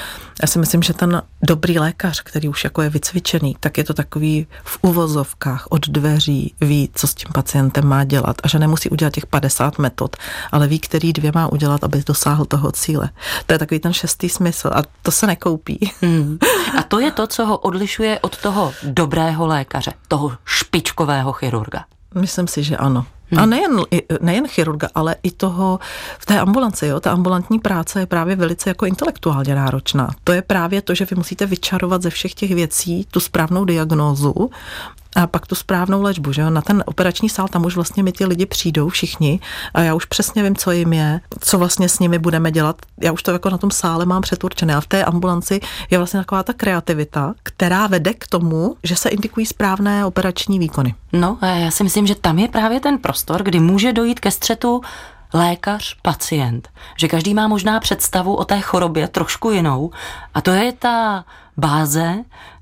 já 0.43 0.49
si 0.49 0.59
myslím, 0.59 0.83
že 0.83 0.93
ten 0.93 1.23
dobrý 1.43 1.79
lékař, 1.79 2.21
který 2.23 2.49
už 2.49 2.65
jako 2.65 2.83
je 2.83 2.91
vycvičený, 2.91 3.57
tak 3.61 3.79
je 3.79 3.85
to 3.85 3.95
takový 3.95 4.47
v 4.65 4.79
uvozovkách 4.83 5.67
od 5.71 5.89
dveří, 5.89 6.55
ví, 6.61 6.91
co 6.95 7.07
s 7.07 7.15
tím 7.15 7.29
pacientem 7.35 7.87
má 7.87 8.05
dělat 8.05 8.37
a 8.43 8.49
že 8.49 8.59
nemusí 8.59 8.91
udělat 8.91 9.13
těch 9.13 9.27
50 9.27 9.79
metod, 9.79 10.17
ale 10.53 10.69
ví, 10.69 10.79
který 10.79 11.13
dvě 11.13 11.33
má 11.35 11.53
udělat, 11.53 11.85
aby 11.85 12.03
dosáhl 12.07 12.45
toho 12.45 12.73
cíle. 12.73 13.11
To 13.47 13.53
je 13.53 13.59
takový 13.59 13.81
ten 13.81 13.93
šestý 13.93 14.29
smysl 14.29 14.71
a 14.75 14.83
to 15.03 15.11
se 15.11 15.27
nekoupí. 15.27 15.93
Hmm 16.03 16.18
A 16.79 16.83
to 16.83 17.01
je 17.01 17.11
to, 17.11 17.27
co 17.27 17.47
ho 17.47 17.59
odlišuje 17.59 18.19
od 18.21 18.37
toho 18.37 18.73
dobrého 18.83 19.47
lékaře, 19.47 19.93
toho 20.09 20.33
špičkového 20.45 21.33
chirurga. 21.33 21.85
Myslím 22.15 22.49
si, 22.49 22.63
že 22.63 22.77
ano. 22.77 23.07
Hmm. 23.31 23.41
A 23.43 23.47
nejen, 23.47 23.81
nejen 24.21 24.49
chirurga, 24.49 24.89
ale 24.95 25.17
i 25.23 25.31
toho 25.31 25.79
v 26.19 26.27
té 26.27 26.41
ambulanci. 26.41 26.87
Jo? 26.87 27.01
Ta 27.01 27.13
ambulantní 27.13 27.59
práce 27.59 28.01
je 28.01 28.07
právě 28.07 28.37
velice 28.37 28.71
jako 28.71 28.87
intelektuálně 28.87 29.55
náročná. 29.55 30.11
To 30.25 30.33
je 30.33 30.43
právě 30.43 30.83
to, 30.83 30.95
že 30.95 31.05
vy 31.05 31.17
musíte 31.17 31.47
vyčarovat 31.47 32.03
ze 32.03 32.11
všech 32.11 32.35
těch 32.35 32.55
věcí 32.55 33.07
tu 33.11 33.21
správnou 33.21 33.65
diagnózu 33.65 34.51
a 35.17 35.27
pak 35.27 35.47
tu 35.47 35.55
správnou 35.55 36.03
léčbu, 36.03 36.33
že 36.33 36.43
jo? 36.43 36.51
Na 36.51 36.63
ten 36.63 36.85
operační 36.87 37.29
sál 37.29 37.49
tam 37.49 37.65
už 37.65 37.75
vlastně 37.75 38.03
mi 38.03 38.13
ti 38.13 38.27
lidi 38.27 38.47
přijdou 38.47 38.89
všichni 38.89 39.41
a 39.75 39.81
já 39.83 39.95
už 39.95 40.05
přesně 40.05 40.43
vím, 40.43 40.57
co 40.57 40.71
jim 40.71 40.93
je, 40.93 41.21
co 41.41 41.59
vlastně 41.59 41.89
s 41.89 41.99
nimi 41.99 42.19
budeme 42.19 42.51
dělat. 42.51 42.77
Já 43.01 43.13
už 43.13 43.23
to 43.23 43.31
jako 43.31 43.51
na 43.51 43.59
tom 43.59 43.71
sále 43.71 44.07
mám 44.07 44.23
předurčené 44.23 44.75
a 44.75 44.81
v 44.81 44.87
té 44.87 45.05
ambulanci 45.05 45.61
je 45.91 45.99
vlastně 45.99 46.21
taková 46.21 46.43
ta 46.43 46.53
kreativita, 46.53 47.35
která 47.43 47.87
vede 47.87 48.15
k 48.15 48.27
tomu, 48.27 48.77
že 48.85 48.97
se 48.97 49.09
indikují 49.09 49.47
správné 49.47 50.05
operační 50.05 50.59
výkony. 50.59 50.95
No, 51.13 51.39
já 51.43 51.71
si 51.71 51.85
myslím, 51.85 52.07
že 52.07 52.15
tam 52.15 52.39
je 52.39 52.49
právě 52.49 52.81
ten 52.81 52.99
prostor, 52.99 53.43
kdy 53.43 53.61
může 53.61 53.93
dojít 53.93 54.21
ke 54.21 54.31
střetu 54.31 54.81
lékař, 55.35 55.97
pacient. 56.03 56.69
Že 56.99 57.09
každý 57.09 57.35
má 57.35 57.49
možná 57.49 57.81
představu 57.81 58.35
o 58.35 58.45
té 58.45 58.61
chorobě 58.61 59.09
trošku 59.09 59.51
jinou 59.51 59.91
a 60.35 60.41
to 60.41 60.51
je 60.51 60.73
ta 60.73 61.25
báze, 61.57 62.15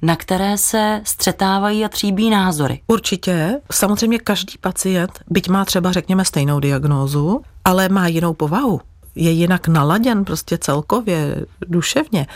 na 0.03 0.17
které 0.17 0.59
se 0.59 1.01
střetávají 1.05 1.85
a 1.85 1.89
tříbí 1.89 2.31
názory. 2.31 2.81
Určitě. 2.87 3.61
Samozřejmě 3.73 4.19
každý 4.19 4.55
pacient, 4.61 5.21
byť 5.29 5.49
má 5.49 5.65
třeba 5.65 5.93
řekněme 5.93 6.25
stejnou 6.25 6.61
diagnózu, 6.61 7.43
ale 7.65 7.89
má 7.89 8.07
jinou 8.07 8.35
povahu. 8.35 8.81
Je 9.15 9.31
jinak 9.31 9.69
naladěn 9.69 10.25
prostě 10.25 10.59
celkově, 10.59 11.47
duševně 11.67 12.27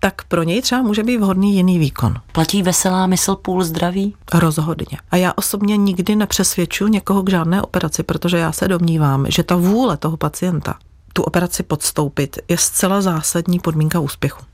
tak 0.00 0.24
pro 0.24 0.42
něj 0.42 0.62
třeba 0.62 0.82
může 0.82 1.02
být 1.02 1.16
vhodný 1.16 1.56
jiný 1.56 1.78
výkon. 1.78 2.14
Platí 2.32 2.62
veselá 2.62 3.06
mysl 3.06 3.36
půl 3.36 3.64
zdraví? 3.64 4.14
Rozhodně. 4.34 4.98
A 5.10 5.16
já 5.16 5.32
osobně 5.36 5.76
nikdy 5.76 6.16
nepřesvědču 6.16 6.86
někoho 6.86 7.22
k 7.22 7.30
žádné 7.30 7.62
operaci, 7.62 8.02
protože 8.02 8.38
já 8.38 8.52
se 8.52 8.68
domnívám, 8.68 9.26
že 9.28 9.42
ta 9.42 9.56
vůle 9.56 9.96
toho 9.96 10.16
pacienta 10.16 10.74
tu 11.16 11.22
operaci 11.22 11.62
podstoupit 11.62 12.38
je 12.48 12.58
zcela 12.58 13.02
zásadní 13.02 13.58
podmínka 13.58 14.00
úspěchu. 14.00 14.44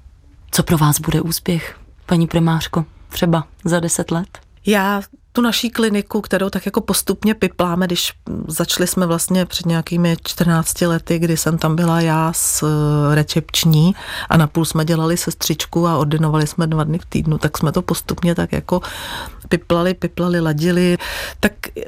Co 0.51 0.63
pro 0.63 0.79
vás 0.79 1.01
bude 1.01 1.21
úspěch, 1.21 1.77
paní 2.07 2.27
primářko, 2.27 2.85
třeba 3.09 3.45
za 3.65 3.81
deset 3.81 4.11
let? 4.11 4.39
Já 4.67 5.03
tu 5.33 5.41
naší 5.41 5.71
kliniku, 5.71 6.21
kterou 6.21 6.51
tak 6.51 6.67
jako 6.67 6.81
postupně 6.81 7.35
pipláme, 7.35 7.87
když 7.87 8.13
začali 8.49 8.87
jsme 8.87 9.07
vlastně 9.07 9.47
před 9.47 9.67
nějakými 9.67 10.17
14 10.25 10.81
lety, 10.81 11.19
kdy 11.19 11.37
jsem 11.37 11.59
tam 11.59 11.77
byla 11.77 12.01
já 12.01 12.33
s 12.33 12.63
eh, 12.63 13.15
recepční 13.15 13.95
a 14.29 14.37
napůl 14.37 14.65
jsme 14.65 14.85
dělali 14.85 15.17
sestřičku 15.17 15.87
a 15.87 15.99
ordinovali 15.99 16.47
jsme 16.47 16.67
dva 16.67 16.85
dny 16.85 16.99
v 16.99 17.05
týdnu, 17.05 17.39
tak 17.39 17.59
jsme 17.59 17.73
to 17.73 17.83
postupně 17.83 18.35
tak 18.35 18.53
jako 18.53 18.81
piplali, 19.49 19.95
piplali, 19.95 20.41
ladili, 20.41 20.99
tak 21.41 21.53
eh, 21.79 21.83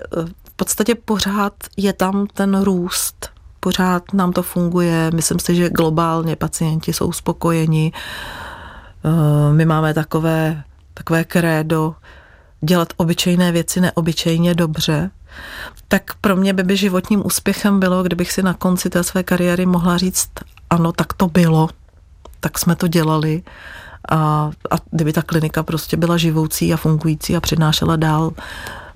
v 0.44 0.57
podstatě 0.57 0.94
pořád 0.94 1.52
je 1.76 1.92
tam 1.92 2.26
ten 2.26 2.62
růst 2.62 3.35
pořád 3.64 4.12
nám 4.12 4.33
to 4.33 4.42
funguje. 4.42 5.11
Myslím 5.14 5.38
si, 5.38 5.54
že 5.54 5.70
globálně 5.70 6.37
pacienti 6.37 6.92
jsou 6.92 7.12
spokojeni. 7.12 7.92
Eh, 9.04 9.52
my 9.52 9.64
máme 9.64 9.94
takové, 9.94 10.62
takové 10.94 11.24
krédo, 11.24 11.94
dělat 12.64 12.88
obyčejné 12.96 13.53
věci 13.53 13.81
neobyčejně 13.81 14.55
dobře, 14.55 15.11
tak 15.88 16.03
pro 16.20 16.37
mě 16.37 16.53
by, 16.53 16.62
by 16.62 16.77
životním 16.77 17.27
úspěchem 17.27 17.81
bylo, 17.81 18.03
kdybych 18.03 18.33
si 18.33 18.42
na 18.42 18.55
konci 18.55 18.90
té 18.90 19.05
své 19.05 19.22
kariéry 19.22 19.66
mohla 19.66 19.98
říct, 19.98 20.29
ano, 20.70 20.92
tak 20.92 21.12
to 21.12 21.29
bylo, 21.29 21.68
tak 22.40 22.59
jsme 22.59 22.77
to 22.77 22.88
dělali 22.88 23.42
a, 24.11 24.50
a 24.70 24.77
kdyby 24.90 25.12
ta 25.12 25.22
klinika 25.22 25.62
prostě 25.62 25.96
byla 25.96 26.16
živoucí 26.16 26.74
a 26.74 26.77
fungující 26.77 27.37
a 27.37 27.40
přinášela 27.40 27.96
dál 27.96 28.33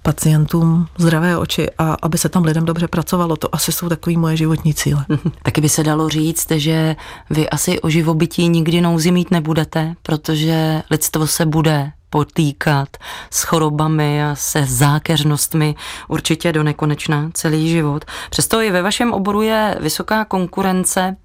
pacientům 0.02 0.86
zdravé 0.98 1.38
oči 1.38 1.70
a 1.78 1.96
aby 2.02 2.18
se 2.18 2.28
tam 2.28 2.44
lidem 2.44 2.64
dobře 2.64 2.88
pracovalo. 2.88 3.36
To 3.36 3.54
asi 3.54 3.72
jsou 3.72 3.88
takový 3.88 4.16
moje 4.16 4.36
životní 4.36 4.74
cíle. 4.74 5.04
Taky 5.42 5.60
by 5.60 5.68
se 5.68 5.84
dalo 5.84 6.08
říct, 6.08 6.50
že 6.50 6.96
vy 7.30 7.50
asi 7.50 7.80
o 7.80 7.90
živobytí 7.90 8.48
nikdy 8.48 8.80
nouzi 8.80 9.10
mít 9.10 9.30
nebudete, 9.30 9.94
protože 10.02 10.82
lidstvo 10.90 11.26
se 11.26 11.46
bude 11.46 11.92
potýkat 12.10 12.88
s 13.30 13.42
chorobami 13.42 14.24
a 14.24 14.34
se 14.34 14.64
zákeřnostmi 14.64 15.74
určitě 16.08 16.52
do 16.52 16.62
nekonečna 16.62 17.30
celý 17.34 17.68
život. 17.68 18.04
Přesto 18.30 18.60
i 18.60 18.70
ve 18.70 18.82
vašem 18.82 19.12
oboru 19.12 19.42
je 19.42 19.76
vysoká 19.80 20.24
konkurence. 20.24 21.16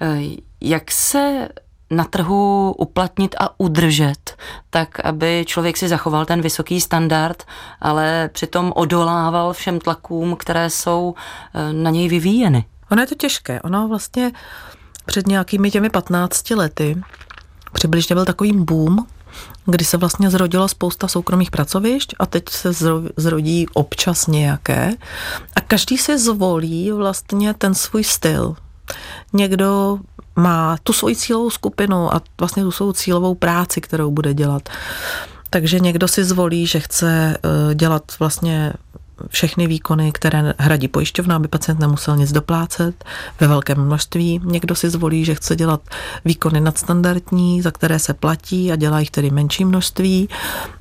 Eh, 0.00 0.20
jak 0.60 0.90
se 0.90 1.48
na 1.90 2.04
trhu 2.04 2.74
uplatnit 2.78 3.34
a 3.40 3.60
udržet, 3.60 4.36
tak 4.70 5.00
aby 5.00 5.44
člověk 5.46 5.76
si 5.76 5.88
zachoval 5.88 6.26
ten 6.26 6.40
vysoký 6.40 6.80
standard, 6.80 7.44
ale 7.80 8.30
přitom 8.32 8.72
odolával 8.76 9.52
všem 9.52 9.78
tlakům, 9.78 10.36
které 10.36 10.70
jsou 10.70 11.14
eh, 11.54 11.72
na 11.72 11.90
něj 11.90 12.08
vyvíjeny. 12.08 12.64
Ono 12.90 13.02
je 13.02 13.06
to 13.06 13.14
těžké. 13.14 13.62
Ono 13.62 13.88
vlastně 13.88 14.32
před 15.06 15.26
nějakými 15.26 15.70
těmi 15.70 15.90
15 15.90 16.50
lety 16.50 17.02
přibližně 17.72 18.14
byl 18.14 18.24
takový 18.24 18.52
boom 18.52 19.06
kdy 19.66 19.84
se 19.84 19.96
vlastně 19.96 20.30
zrodila 20.30 20.68
spousta 20.68 21.08
soukromých 21.08 21.50
pracovišť 21.50 22.14
a 22.18 22.26
teď 22.26 22.48
se 22.48 22.70
zrodí 23.16 23.66
občas 23.74 24.26
nějaké 24.26 24.92
a 25.56 25.60
každý 25.60 25.98
si 25.98 26.18
zvolí 26.18 26.92
vlastně 26.92 27.54
ten 27.54 27.74
svůj 27.74 28.04
styl. 28.04 28.56
Někdo 29.32 29.98
má 30.36 30.76
tu 30.82 30.92
svoji 30.92 31.16
cílovou 31.16 31.50
skupinu 31.50 32.14
a 32.14 32.20
vlastně 32.40 32.62
tu 32.62 32.70
svou 32.70 32.92
cílovou 32.92 33.34
práci, 33.34 33.80
kterou 33.80 34.10
bude 34.10 34.34
dělat. 34.34 34.68
Takže 35.50 35.80
někdo 35.80 36.08
si 36.08 36.24
zvolí, 36.24 36.66
že 36.66 36.80
chce 36.80 37.36
eh, 37.36 37.74
dělat 37.74 38.02
vlastně 38.18 38.72
všechny 39.28 39.66
výkony, 39.66 40.12
které 40.12 40.54
hradí 40.58 40.88
pojišťovna, 40.88 41.36
aby 41.36 41.48
pacient 41.48 41.80
nemusel 41.80 42.16
nic 42.16 42.32
doplácet 42.32 43.04
ve 43.40 43.46
velkém 43.46 43.84
množství. 43.84 44.40
Někdo 44.44 44.74
si 44.74 44.90
zvolí, 44.90 45.24
že 45.24 45.34
chce 45.34 45.56
dělat 45.56 45.80
výkony 46.24 46.60
nadstandardní, 46.60 47.62
za 47.62 47.70
které 47.70 47.98
se 47.98 48.14
platí 48.14 48.72
a 48.72 48.76
dělá 48.76 49.00
jich 49.00 49.10
tedy 49.10 49.30
menší 49.30 49.64
množství. 49.64 50.28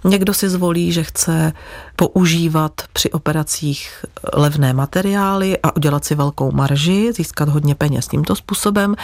Někdo 0.03 0.33
si 0.33 0.49
zvolí, 0.49 0.91
že 0.91 1.03
chce 1.03 1.53
používat 1.95 2.81
při 2.93 3.11
operacích 3.11 4.05
levné 4.33 4.73
materiály 4.73 5.57
a 5.63 5.75
udělat 5.75 6.05
si 6.05 6.15
velkou 6.15 6.51
marži, 6.51 7.13
získat 7.13 7.49
hodně 7.49 7.75
peněz 7.75 8.07
tímto 8.07 8.35
způsobem. 8.35 8.95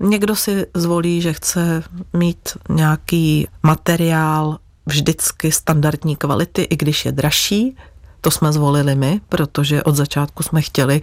Někdo 0.00 0.36
si 0.36 0.66
zvolí, 0.74 1.20
že 1.20 1.32
chce 1.32 1.82
mít 2.12 2.48
nějaký 2.68 3.48
materiál 3.62 4.58
vždycky 4.86 5.52
standardní 5.52 6.16
kvality, 6.16 6.62
i 6.62 6.76
když 6.76 7.04
je 7.04 7.12
dražší, 7.12 7.76
to 8.24 8.30
jsme 8.30 8.52
zvolili 8.52 8.94
my, 8.94 9.20
protože 9.28 9.82
od 9.82 9.96
začátku 9.96 10.42
jsme 10.42 10.62
chtěli, 10.62 11.02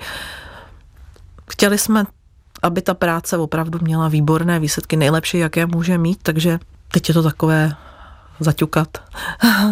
chtěli 1.50 1.78
jsme, 1.78 2.04
aby 2.62 2.82
ta 2.82 2.94
práce 2.94 3.38
opravdu 3.38 3.80
měla 3.82 4.08
výborné 4.08 4.60
výsledky, 4.60 4.98
nejlepší, 4.98 5.38
jaké 5.38 5.66
může 5.66 5.98
mít, 5.98 6.20
takže 6.24 6.60
teď 6.92 7.08
je 7.10 7.14
to 7.14 7.24
takové 7.24 7.76
zaťukat. 8.40 8.88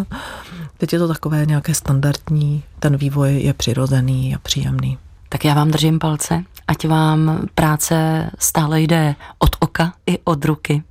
teď 0.78 0.94
je 0.94 1.00
to 1.00 1.08
takové 1.08 1.46
nějaké 1.46 1.74
standardní, 1.74 2.64
ten 2.80 2.98
vývoj 2.98 3.42
je 3.42 3.54
přirozený 3.54 4.36
a 4.36 4.40
příjemný. 4.40 4.98
Tak 5.30 5.46
já 5.46 5.54
vám 5.54 5.72
držím 5.72 6.00
palce, 6.00 6.44
ať 6.68 6.88
vám 6.88 7.48
práce 7.56 8.30
stále 8.40 8.82
jde 8.82 9.16
od 9.40 9.56
oka 9.60 9.94
i 10.06 10.20
od 10.24 10.46
ruky. 10.46 10.84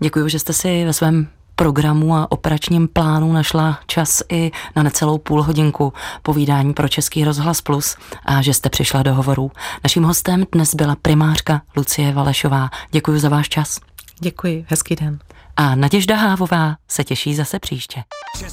Děkuji, 0.00 0.28
že 0.28 0.38
jste 0.38 0.52
si 0.52 0.84
ve 0.84 0.92
svém 0.92 1.28
programu 1.56 2.14
a 2.14 2.32
operačním 2.32 2.88
plánu 2.88 3.32
našla 3.32 3.78
čas 3.86 4.22
i 4.28 4.50
na 4.76 4.82
necelou 4.82 5.18
půl 5.18 5.42
hodinku 5.42 5.92
povídání 6.22 6.74
pro 6.74 6.88
Český 6.88 7.24
rozhlas 7.24 7.60
Plus 7.60 7.96
a 8.26 8.42
že 8.42 8.54
jste 8.54 8.70
přišla 8.70 9.02
do 9.02 9.14
hovorů. 9.14 9.50
Naším 9.84 10.04
hostem 10.04 10.44
dnes 10.52 10.74
byla 10.74 10.96
primářka 11.02 11.62
Lucie 11.76 12.12
Valešová. 12.12 12.70
Děkuji 12.90 13.20
za 13.20 13.28
váš 13.28 13.48
čas. 13.48 13.80
Děkuji, 14.20 14.66
hezký 14.68 14.96
den. 14.96 15.18
A 15.56 15.74
Naděžda 15.74 16.16
Hávová 16.16 16.76
se 16.88 17.04
těší 17.04 17.34
zase 17.34 17.58
příště. 17.58 18.04
Český 18.38 18.52